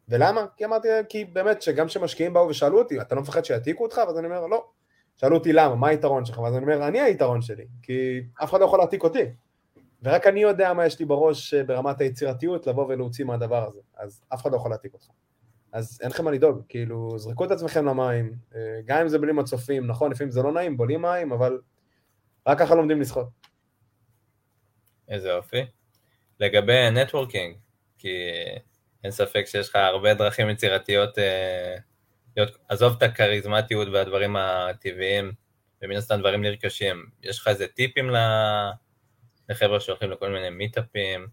ולמה? 0.09 0.45
כי 0.57 0.65
אמרתי, 0.65 0.89
כי 1.09 1.25
באמת, 1.25 1.63
שגם 1.63 1.87
כשמשקיעים 1.87 2.33
באו 2.33 2.49
ושאלו 2.49 2.79
אותי, 2.79 3.01
אתה 3.01 3.15
לא 3.15 3.23
מפחד 3.23 3.45
שיעתיקו 3.45 3.85
אותך? 3.85 4.01
ואז 4.07 4.19
אני 4.19 4.27
אומר, 4.27 4.47
לא. 4.47 4.65
שאלו 5.17 5.37
אותי 5.37 5.53
למה, 5.53 5.75
מה 5.75 5.89
היתרון 5.89 6.25
שלך? 6.25 6.39
ואז 6.39 6.55
אני 6.55 6.63
אומר, 6.63 6.89
אני 6.89 7.01
היתרון 7.01 7.43
שלי, 7.43 7.67
כי 7.83 8.23
אף 8.43 8.51
אחד 8.51 8.61
לא 8.61 8.65
יכול 8.65 8.79
להעתיק 8.79 9.03
אותי. 9.03 9.25
ורק 10.03 10.27
אני 10.27 10.41
יודע 10.41 10.73
מה 10.73 10.87
יש 10.87 10.99
לי 10.99 11.05
בראש 11.05 11.55
אה, 11.55 11.65
ברמת 11.65 12.01
היצירתיות 12.01 12.67
לבוא 12.67 12.87
ולהוציא 12.87 13.25
מהדבר 13.25 13.67
הזה, 13.67 13.81
אז 13.97 14.23
אף 14.35 14.43
אחד 14.43 14.53
לא 14.53 14.57
יכול 14.57 14.71
להעתיק 14.71 14.95
אותך. 14.95 15.07
אז 15.73 15.99
אין 16.03 16.11
לכם 16.11 16.25
מה 16.25 16.31
לדאוג, 16.31 16.63
כאילו, 16.69 17.19
זרקו 17.19 17.45
את 17.45 17.51
עצמכם 17.51 17.87
למים, 17.87 18.35
אה, 18.55 18.81
גם 18.85 19.01
אם 19.01 19.09
זה 19.09 19.19
בלי 19.19 19.33
מצופים, 19.33 19.87
נכון, 19.87 20.11
לפעמים 20.11 20.31
זה 20.31 20.43
לא 20.43 20.53
נעים, 20.53 20.77
בולים 20.77 21.03
מים, 21.03 21.33
אבל 21.33 21.61
רק 22.47 22.59
ככה 22.59 22.75
לומדים 22.75 23.01
לשחות. 23.01 23.29
איזה 25.09 25.29
יופי. 25.29 25.67
לגבי 26.41 26.91
נטוורקינג, 26.91 27.57
כי 27.99 28.31
אין 29.05 29.11
ספק 29.11 29.45
שיש 29.47 29.69
לך 29.69 29.77
הרבה 29.77 30.15
דרכים 30.15 30.51
יצירתיות, 30.51 31.19
אה, 31.19 31.77
להיות, 32.37 32.59
עזוב 32.69 32.97
את 32.97 33.03
הכריזמטיות 33.03 33.89
והדברים 33.93 34.37
הטבעיים, 34.37 35.33
ומן 35.83 35.97
הסתם 35.97 36.21
דברים 36.21 36.43
נרכשים, 36.43 37.07
יש 37.23 37.39
לך 37.39 37.49
איזה 37.49 37.67
טיפים 37.67 38.11
ל... 38.11 38.17
לחבר'ה 39.49 39.81
שהולכים 39.81 40.11
לכל 40.11 40.31
מיני 40.31 40.51
מיטאפים. 40.51 41.27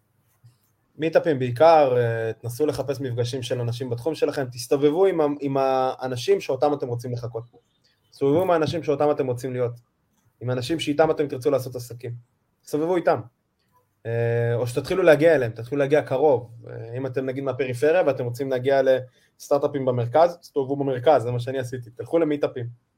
מיטאפים 0.97 1.39
בעיקר, 1.39 1.97
אה, 1.97 2.33
תנסו 2.33 2.65
לחפש 2.65 3.01
מפגשים 3.01 3.43
של 3.43 3.61
אנשים 3.61 3.89
בתחום 3.89 4.15
שלכם, 4.15 4.45
תסתובבו 4.51 5.05
עם, 5.05 5.35
עם 5.39 5.57
האנשים 5.57 6.41
שאותם 6.41 6.73
אתם 6.73 6.87
רוצים 6.87 7.11
לחכות. 7.11 7.43
תסתובבו 8.11 8.41
עם 8.41 8.51
האנשים 8.51 8.83
שאותם 8.83 9.11
אתם 9.11 9.27
רוצים 9.27 9.53
להיות. 9.53 9.71
עם 10.41 10.49
האנשים 10.49 10.79
שאיתם 10.79 11.11
אתם 11.11 11.27
תרצו 11.27 11.51
לעשות 11.51 11.75
עסקים. 11.75 12.11
תסתובבו 12.61 12.95
איתם. 12.95 13.19
אה, 14.05 14.55
או 14.55 14.67
שתתחילו 14.67 15.03
להגיע 15.03 15.35
אליהם, 15.35 15.51
תתחילו 15.51 15.79
להגיע 15.79 16.01
קרוב. 16.01 16.51
אה, 16.69 16.97
אם 16.97 17.05
אתם 17.05 17.25
נגיד 17.25 17.43
מהפריפריה 17.43 18.03
ואתם 18.05 18.25
רוצים 18.25 18.49
להגיע 18.49 18.81
לסטארט-אפים 18.81 19.85
במרכז, 19.85 20.37
תסתובבו 20.37 20.75
במרכז, 20.75 21.23
זה 21.23 21.31
מה 21.31 21.39
שאני 21.39 21.59
עשיתי. 21.59 21.89
תלכו 21.89 22.19
למיטאפים. 22.19 22.89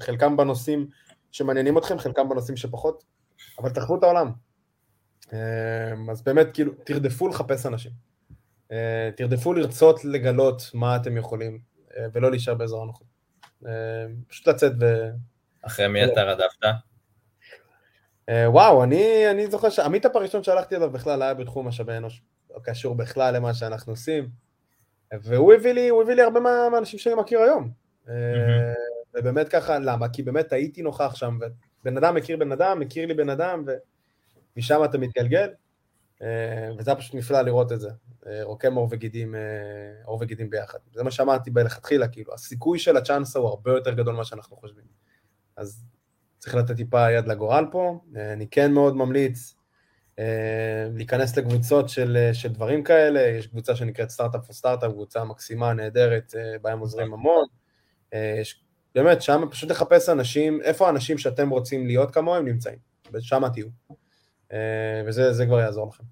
חלקם 0.00 0.36
בנושאים 0.36 0.86
שמעניינים 1.32 1.78
אתכם, 1.78 1.98
חלקם 1.98 2.28
בנושאים 2.28 2.56
שפחות. 2.56 3.04
אבל 3.58 3.70
תרחבו 3.70 3.98
את 3.98 4.02
העולם. 4.02 4.32
אמ, 5.32 6.10
אז 6.10 6.22
באמת, 6.22 6.46
כאילו, 6.54 6.72
תרדפו 6.84 7.28
לחפש 7.28 7.66
אנשים. 7.66 7.92
אה, 8.72 9.10
תרדפו 9.16 9.52
לרצות 9.52 10.04
לגלות 10.04 10.62
מה 10.74 10.96
אתם 10.96 11.16
יכולים, 11.16 11.58
אה, 11.96 12.06
ולא 12.12 12.30
להישאר 12.30 12.54
באזור 12.54 12.82
הנוחות. 12.82 13.08
פשוט 14.28 14.48
לצאת 14.48 14.72
ו... 14.80 15.08
אחרי 15.62 15.88
מי 15.88 16.04
אתה 16.04 16.22
רדפת? 16.22 16.66
וואו, 18.46 18.84
אני, 18.84 19.30
אני 19.30 19.50
זוכר 19.50 19.70
שהמיטאפ 19.70 20.16
הראשון 20.16 20.42
שהלכתי 20.42 20.76
אליו 20.76 20.90
בכלל 20.90 21.22
היה 21.22 21.34
בתחום 21.34 21.68
משאבי 21.68 21.96
אנוש. 21.96 22.22
לא 22.50 22.60
קשור 22.62 22.94
בכלל 22.94 23.36
למה 23.36 23.54
שאנחנו 23.54 23.92
עושים. 23.92 24.28
והוא 25.22 25.54
הביא 25.54 25.72
לי, 25.72 25.88
הוא 25.88 26.02
הביא 26.02 26.14
לי 26.14 26.22
הרבה 26.22 26.40
מהאנשים 26.40 26.98
שאני 26.98 27.14
מכיר 27.14 27.40
היום. 27.40 27.70
Mm-hmm. 28.06 28.10
ובאמת 29.14 29.48
ככה, 29.48 29.78
למה? 29.78 30.08
כי 30.08 30.22
באמת 30.22 30.52
הייתי 30.52 30.82
נוכח 30.82 31.14
שם, 31.14 31.38
בן 31.84 31.96
אדם 31.96 32.14
מכיר 32.14 32.36
בן 32.36 32.52
אדם, 32.52 32.80
מכיר 32.80 33.06
לי 33.06 33.14
בן 33.14 33.30
אדם, 33.30 33.64
ומשם 34.56 34.80
אתה 34.84 34.98
מתגלגל, 34.98 35.48
וזה 36.78 36.90
היה 36.90 36.96
פשוט 36.96 37.14
נפלא 37.14 37.40
לראות 37.42 37.72
את 37.72 37.80
זה. 37.80 37.90
רוקם 38.42 38.74
עור 38.74 38.88
וגידים, 38.90 39.34
עור 40.04 40.18
וגידים 40.20 40.50
ביחד. 40.50 40.78
זה 40.94 41.02
מה 41.02 41.10
שאמרתי 41.10 41.50
בלכתחילה, 41.50 42.08
כאילו, 42.08 42.34
הסיכוי 42.34 42.78
של 42.78 42.96
הצ'אנסה 42.96 43.38
הוא 43.38 43.48
הרבה 43.48 43.70
יותר 43.70 43.92
גדול 43.92 44.14
ממה 44.14 44.24
שאנחנו 44.24 44.56
חושבים. 44.56 44.84
אז 45.56 45.84
צריך 46.38 46.54
לתת 46.54 46.76
טיפה 46.76 47.10
יד 47.10 47.28
לגורל 47.28 47.64
פה. 47.70 48.00
אני 48.16 48.46
כן 48.50 48.72
מאוד 48.72 48.96
ממליץ 48.96 49.54
אה, 50.18 50.88
להיכנס 50.94 51.36
לקבוצות 51.36 51.88
של, 51.88 52.30
של 52.32 52.52
דברים 52.52 52.84
כאלה, 52.84 53.20
יש 53.20 53.46
קבוצה 53.46 53.76
שנקראת 53.76 54.10
סטארט-אפ 54.10 54.44
פור 54.44 54.54
סטארט-אפ, 54.54 54.92
קבוצה 54.92 55.24
מקסימה, 55.24 55.72
נהדרת, 55.72 56.34
אה, 56.38 56.58
בה 56.62 56.72
הם 56.72 56.78
עוזרים 56.78 57.12
המון. 57.12 57.44
אה, 58.14 58.36
יש, 58.40 58.64
באמת, 58.94 59.22
שם 59.22 59.42
פשוט 59.50 59.70
לחפש 59.70 60.08
אנשים, 60.08 60.60
איפה 60.62 60.86
האנשים 60.86 61.18
שאתם 61.18 61.48
רוצים 61.50 61.86
להיות 61.86 62.14
כמוהם 62.14 62.48
נמצאים, 62.48 62.78
ושם 63.12 63.42
תהיו. 63.52 63.66
וזה 65.06 65.46
כבר 65.46 65.60
יעזור 65.60 65.88
לכם. 65.88 66.04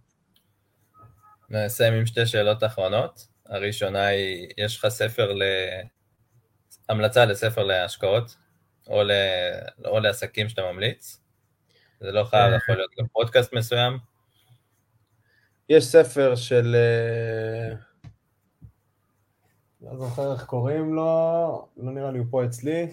נסיים 1.51 1.93
עם 1.93 2.07
שתי 2.07 2.27
שאלות 2.27 2.65
אחרונות. 2.65 3.27
הראשונה 3.47 4.07
היא, 4.07 4.49
יש 4.59 4.79
לך 4.79 4.89
ספר 4.89 5.33
ל... 5.33 5.43
המלצה 6.89 7.25
לספר 7.25 7.63
להשקעות, 7.63 8.37
או, 8.89 9.03
ל... 9.03 9.11
או 9.85 10.01
לעסקים 10.01 10.49
שאתה 10.49 10.63
ממליץ? 10.63 11.21
זה 12.01 12.13
לא 12.13 12.25
חייב, 12.25 12.55
יכול 12.55 12.75
להיות 12.75 12.91
גם 13.01 13.07
פודקאסט 13.13 13.53
מסוים. 13.53 13.99
יש 15.69 15.85
ספר 15.85 16.35
של... 16.35 16.77
אה, 19.87 19.93
לא 19.93 19.99
זוכר 19.99 20.33
איך 20.33 20.45
קוראים 20.45 20.95
לו, 20.95 21.69
לא 21.77 21.93
נראה 21.93 22.11
לי 22.11 22.19
הוא 22.19 22.27
פה 22.31 22.45
אצלי, 22.45 22.89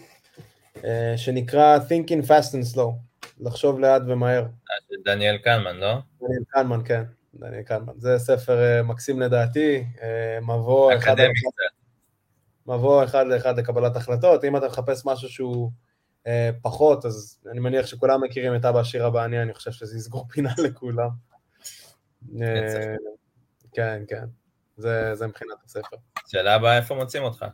אה, 0.84 1.14
שנקרא 1.18 1.78
Thinking 1.78 2.28
Fast 2.28 2.52
and 2.52 2.76
Slow, 2.76 2.92
לחשוב 3.40 3.80
לאט 3.80 4.02
ומהר. 4.08 4.44
אה, 4.44 4.98
דניאל 5.06 5.38
קנמן, 5.38 5.78
לא? 5.78 5.94
דניאל 6.22 6.44
קנמן, 6.48 6.82
כן, 6.86 7.04
דניאל 7.34 7.62
קנמן. 7.62 7.94
זה 7.98 8.20
ספר 8.20 8.84
מקסים 8.84 9.20
לדעתי, 9.20 9.84
מבוא 10.42 10.94
אחד, 10.96 11.16
מבוא 12.68 13.04
אחד 13.04 13.28
לאחד 13.28 13.60
לקבלת 13.60 13.96
החלטות. 13.96 14.44
אם 14.44 14.58
אתה 14.58 14.68
מחפש 14.68 15.06
משהו 15.06 15.30
שהוא 15.30 15.72
אה, 16.28 16.50
פחות, 16.62 17.06
אז 17.06 17.40
אני 17.52 17.60
מניח 17.60 17.86
שכולם 17.86 18.24
מכירים 18.24 18.56
את 18.56 18.66
אבא 18.66 18.80
עשיר 18.80 19.08
אבא 19.08 19.24
עני, 19.24 19.42
אני 19.42 19.54
חושב 19.54 19.72
שזה 19.72 19.98
יסגור 19.98 20.28
פינה 20.30 20.54
לכולם. 20.66 21.10
אה, 22.42 22.96
כן, 23.74 24.04
כן, 24.08 24.26
זה, 24.78 25.16
זה 25.16 25.28
מבחינת 25.28 25.58
הספר. 25.66 25.98
שאלה 26.28 26.56
הבאה, 26.56 26.78
איפה 26.78 26.96
מוצאים 26.96 27.24
אותך? 27.24 27.46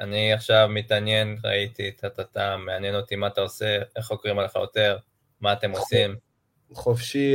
אני 0.00 0.32
עכשיו 0.32 0.68
מתעניין, 0.70 1.38
ראיתי 1.44 1.88
את 1.88 2.04
הטאטה, 2.04 2.56
מעניין 2.56 2.94
אותי 2.94 3.16
מה 3.16 3.26
אתה 3.26 3.40
עושה, 3.40 3.78
איך 3.96 4.06
חוקרים 4.06 4.38
עליך 4.38 4.56
יותר, 4.56 4.98
מה 5.40 5.52
אתם 5.52 5.70
עושים. 5.70 6.16
חופשי 6.72 7.34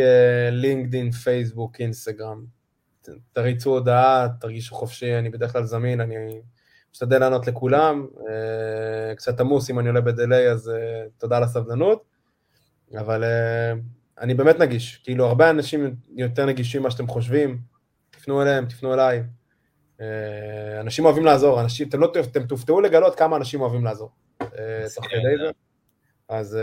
לינקדין, 0.52 1.08
אה, 1.08 1.12
פייסבוק, 1.12 1.82
אינסטגרם. 1.82 2.46
תריצו 3.34 3.70
הודעה, 3.70 4.28
תרגישו 4.40 4.76
חופשי, 4.76 5.16
אני 5.16 5.30
בדרך 5.30 5.52
כלל 5.52 5.64
זמין, 5.64 6.02
אני 6.02 6.42
משתדל 6.92 7.20
לענות 7.20 7.48
לכולם, 7.48 8.08
אה, 8.30 9.16
קצת 9.16 9.40
עמוס 9.40 9.70
אם 9.70 9.80
אני 9.80 9.88
עולה 9.88 10.02
בדיליי, 10.02 10.52
אז 10.52 10.70
אה, 10.70 11.04
תודה 11.18 11.38
על 11.38 11.44
הסבלנות, 11.44 12.04
אבל 12.98 13.24
אה, 13.24 13.74
אני 14.20 14.34
באמת 14.34 14.60
נגיש, 14.60 15.02
כאילו 15.04 15.26
הרבה 15.26 15.50
אנשים 15.50 15.96
יותר 16.16 16.46
נגישים 16.46 16.82
ממה 16.82 16.92
שאתם 16.92 17.08
חושבים, 17.08 17.62
תפנו 18.10 18.42
אליהם, 18.42 18.66
תפנו 18.66 18.94
אליי. 18.94 19.24
אנשים 20.80 21.06
אוהבים 21.06 21.26
לעזור, 21.26 21.62
אנשים, 21.62 21.90
אתם, 21.90 22.00
לא, 22.00 22.12
אתם 22.32 22.48
תופתעו 22.48 22.82
לגלות 22.82 23.16
כמה 23.16 23.36
אנשים 23.36 23.62
אוהבים 23.62 23.86
לעזור. 23.86 24.12
תוך 24.96 25.06
כדי 25.06 25.38
זה. 25.46 25.52
אז 26.30 26.58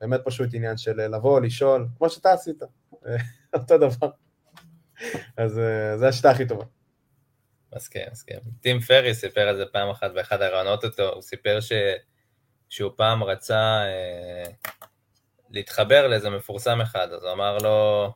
באמת 0.00 0.20
פשוט 0.24 0.54
עניין 0.54 0.76
של 0.76 1.00
לבוא, 1.00 1.40
לשאול, 1.40 1.86
כמו 1.98 2.10
שאתה 2.10 2.32
עשית, 2.32 2.62
אותו 3.54 3.78
דבר. 3.78 4.08
אז 5.36 5.60
זו 5.96 6.06
השיטה 6.06 6.30
הכי 6.30 6.46
טובה. 6.46 6.64
מסכים, 7.74 8.02
מסכים. 8.12 8.38
טים 8.60 8.80
פרי 8.80 9.14
סיפר 9.14 9.40
על 9.40 9.56
זה 9.56 9.64
פעם 9.72 9.90
אחת 9.90 10.10
באחד 10.14 10.42
הרעיונות 10.42 10.84
אותו, 10.84 11.08
הוא 11.08 11.22
סיפר 11.22 11.60
ש... 11.60 11.72
שהוא 12.68 12.92
פעם 12.96 13.24
רצה 13.24 13.82
אה, 13.84 14.50
להתחבר 15.50 16.06
לאיזה 16.06 16.30
מפורסם 16.30 16.80
אחד, 16.80 17.08
אז 17.12 17.24
הוא 17.24 17.32
אמר 17.32 17.58
לו, 17.58 18.04
אה, 18.04 18.10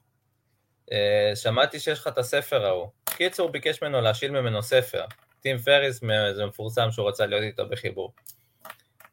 שמעתי 1.35 1.81
שיש 1.81 1.99
לך 1.99 2.09
את 2.09 2.19
הספר 2.19 2.67
ההוא. 2.67 2.89
קיצור, 3.05 3.49
ביקש 3.49 3.83
ממנו 3.83 4.01
להשיל 4.01 4.31
ממנו 4.31 4.63
ספר. 4.63 5.05
טים 5.41 5.59
פריס, 5.59 6.01
זה 6.35 6.47
מפורסם 6.47 6.91
שהוא 6.91 7.09
רצה 7.09 7.27
להיות 7.27 7.43
איתו 7.43 7.69
בחיבור. 7.69 8.13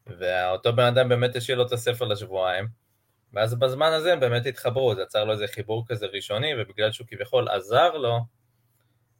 ואותו 0.06 0.72
בן 0.72 0.84
אדם 0.84 1.08
באמת 1.08 1.36
השאיל 1.36 1.58
לו 1.58 1.66
את 1.66 1.72
הספר 1.72 2.04
לשבועיים, 2.04 2.68
ואז 3.32 3.54
בזמן 3.54 3.92
הזה 3.92 4.12
הם 4.12 4.20
באמת 4.20 4.46
התחברו, 4.46 4.94
זה 4.94 5.02
יצר 5.02 5.24
לו 5.24 5.32
איזה 5.32 5.46
חיבור 5.46 5.84
כזה 5.88 6.06
ראשוני, 6.06 6.52
ובגלל 6.58 6.92
שהוא 6.92 7.06
כביכול 7.06 7.48
עזר 7.48 7.96
לו, 7.96 8.18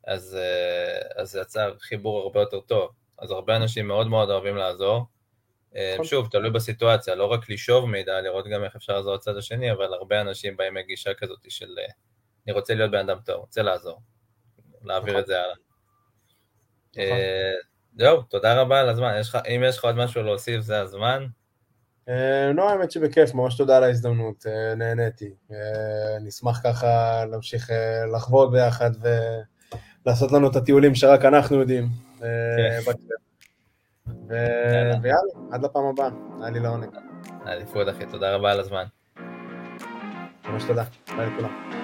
אז, 0.07 0.39
אה, 0.41 1.23
אז 1.23 1.31
זה 1.31 1.41
יצר 1.41 1.75
חיבור 1.79 2.23
הרבה 2.23 2.41
יותר 2.41 2.61
טוב. 2.61 2.91
אז 3.19 3.31
הרבה 3.31 3.57
אנשים 3.57 3.89
מאוד 3.89 4.07
מאוד 4.07 4.31
אוהבים 4.31 4.57
לעזור. 4.57 5.05
אה, 5.77 5.93
נכון. 5.95 6.07
שוב, 6.07 6.29
תלוי 6.31 6.51
בסיטואציה, 6.51 7.15
לא 7.15 7.27
רק 7.27 7.51
לשאוב 7.51 7.85
מידע, 7.85 8.21
לראות 8.21 8.47
גם 8.47 8.65
איך 8.65 8.77
אפשר 8.77 8.93
לעזור 8.97 9.15
לצד 9.15 9.37
השני, 9.37 9.73
אבל 9.73 9.95
הרבה 9.95 10.21
אנשים 10.21 10.57
באים 10.57 10.75
מגישה 10.75 11.15
כזאת 11.15 11.47
של 11.49 11.79
אה, 11.79 11.93
אני 12.47 12.53
רוצה 12.53 12.75
להיות 12.75 12.91
בן 12.91 12.99
אדם 12.99 13.19
טוב, 13.25 13.37
רוצה 13.41 13.63
לעזור, 13.63 14.01
להעביר. 14.85 15.19
את 15.19 15.27
זה 15.27 15.41
הלאה. 15.41 15.55
נכון. 16.97 17.19
זהו, 17.99 18.23
תודה 18.23 18.61
רבה 18.61 18.81
על 18.81 18.89
הזמן. 18.89 19.21
אם 19.49 19.63
יש 19.65 19.79
לך 19.79 19.85
עוד 19.85 19.97
משהו 19.97 20.23
להוסיף, 20.23 20.61
זה 20.61 20.81
הזמן. 20.81 21.27
לא, 22.55 22.71
האמת 22.71 22.91
שבכיף, 22.91 23.35
ממש 23.35 23.57
תודה 23.57 23.77
על 23.77 23.85
ההזדמנות, 23.85 24.47
נהניתי. 24.77 25.35
נשמח 26.21 26.61
ככה 26.65 27.25
להמשיך 27.25 27.71
לחוות 28.15 28.53
ביחד 28.53 28.91
לעשות 30.07 30.33
לנו 30.33 30.51
את 30.51 30.57
הטיולים 30.57 30.95
שרק 30.95 31.25
אנחנו 31.25 31.61
יודעים. 31.61 31.89
אה, 32.23 32.79
כן. 34.29 34.99
ויאללה, 35.03 35.53
עד 35.53 35.65
לפעם 35.65 35.85
הבאה, 35.85 36.09
היה 36.41 36.51
לי 36.51 36.61
לעונג. 36.61 36.89
אליפות 37.47 37.89
אחי, 37.89 38.07
תודה 38.07 38.35
רבה 38.35 38.53
על 38.53 38.61
הזמן. 38.61 38.85
ממש 40.45 40.65
תודה, 40.65 40.85
ביי 41.17 41.27
לכולם. 41.27 41.82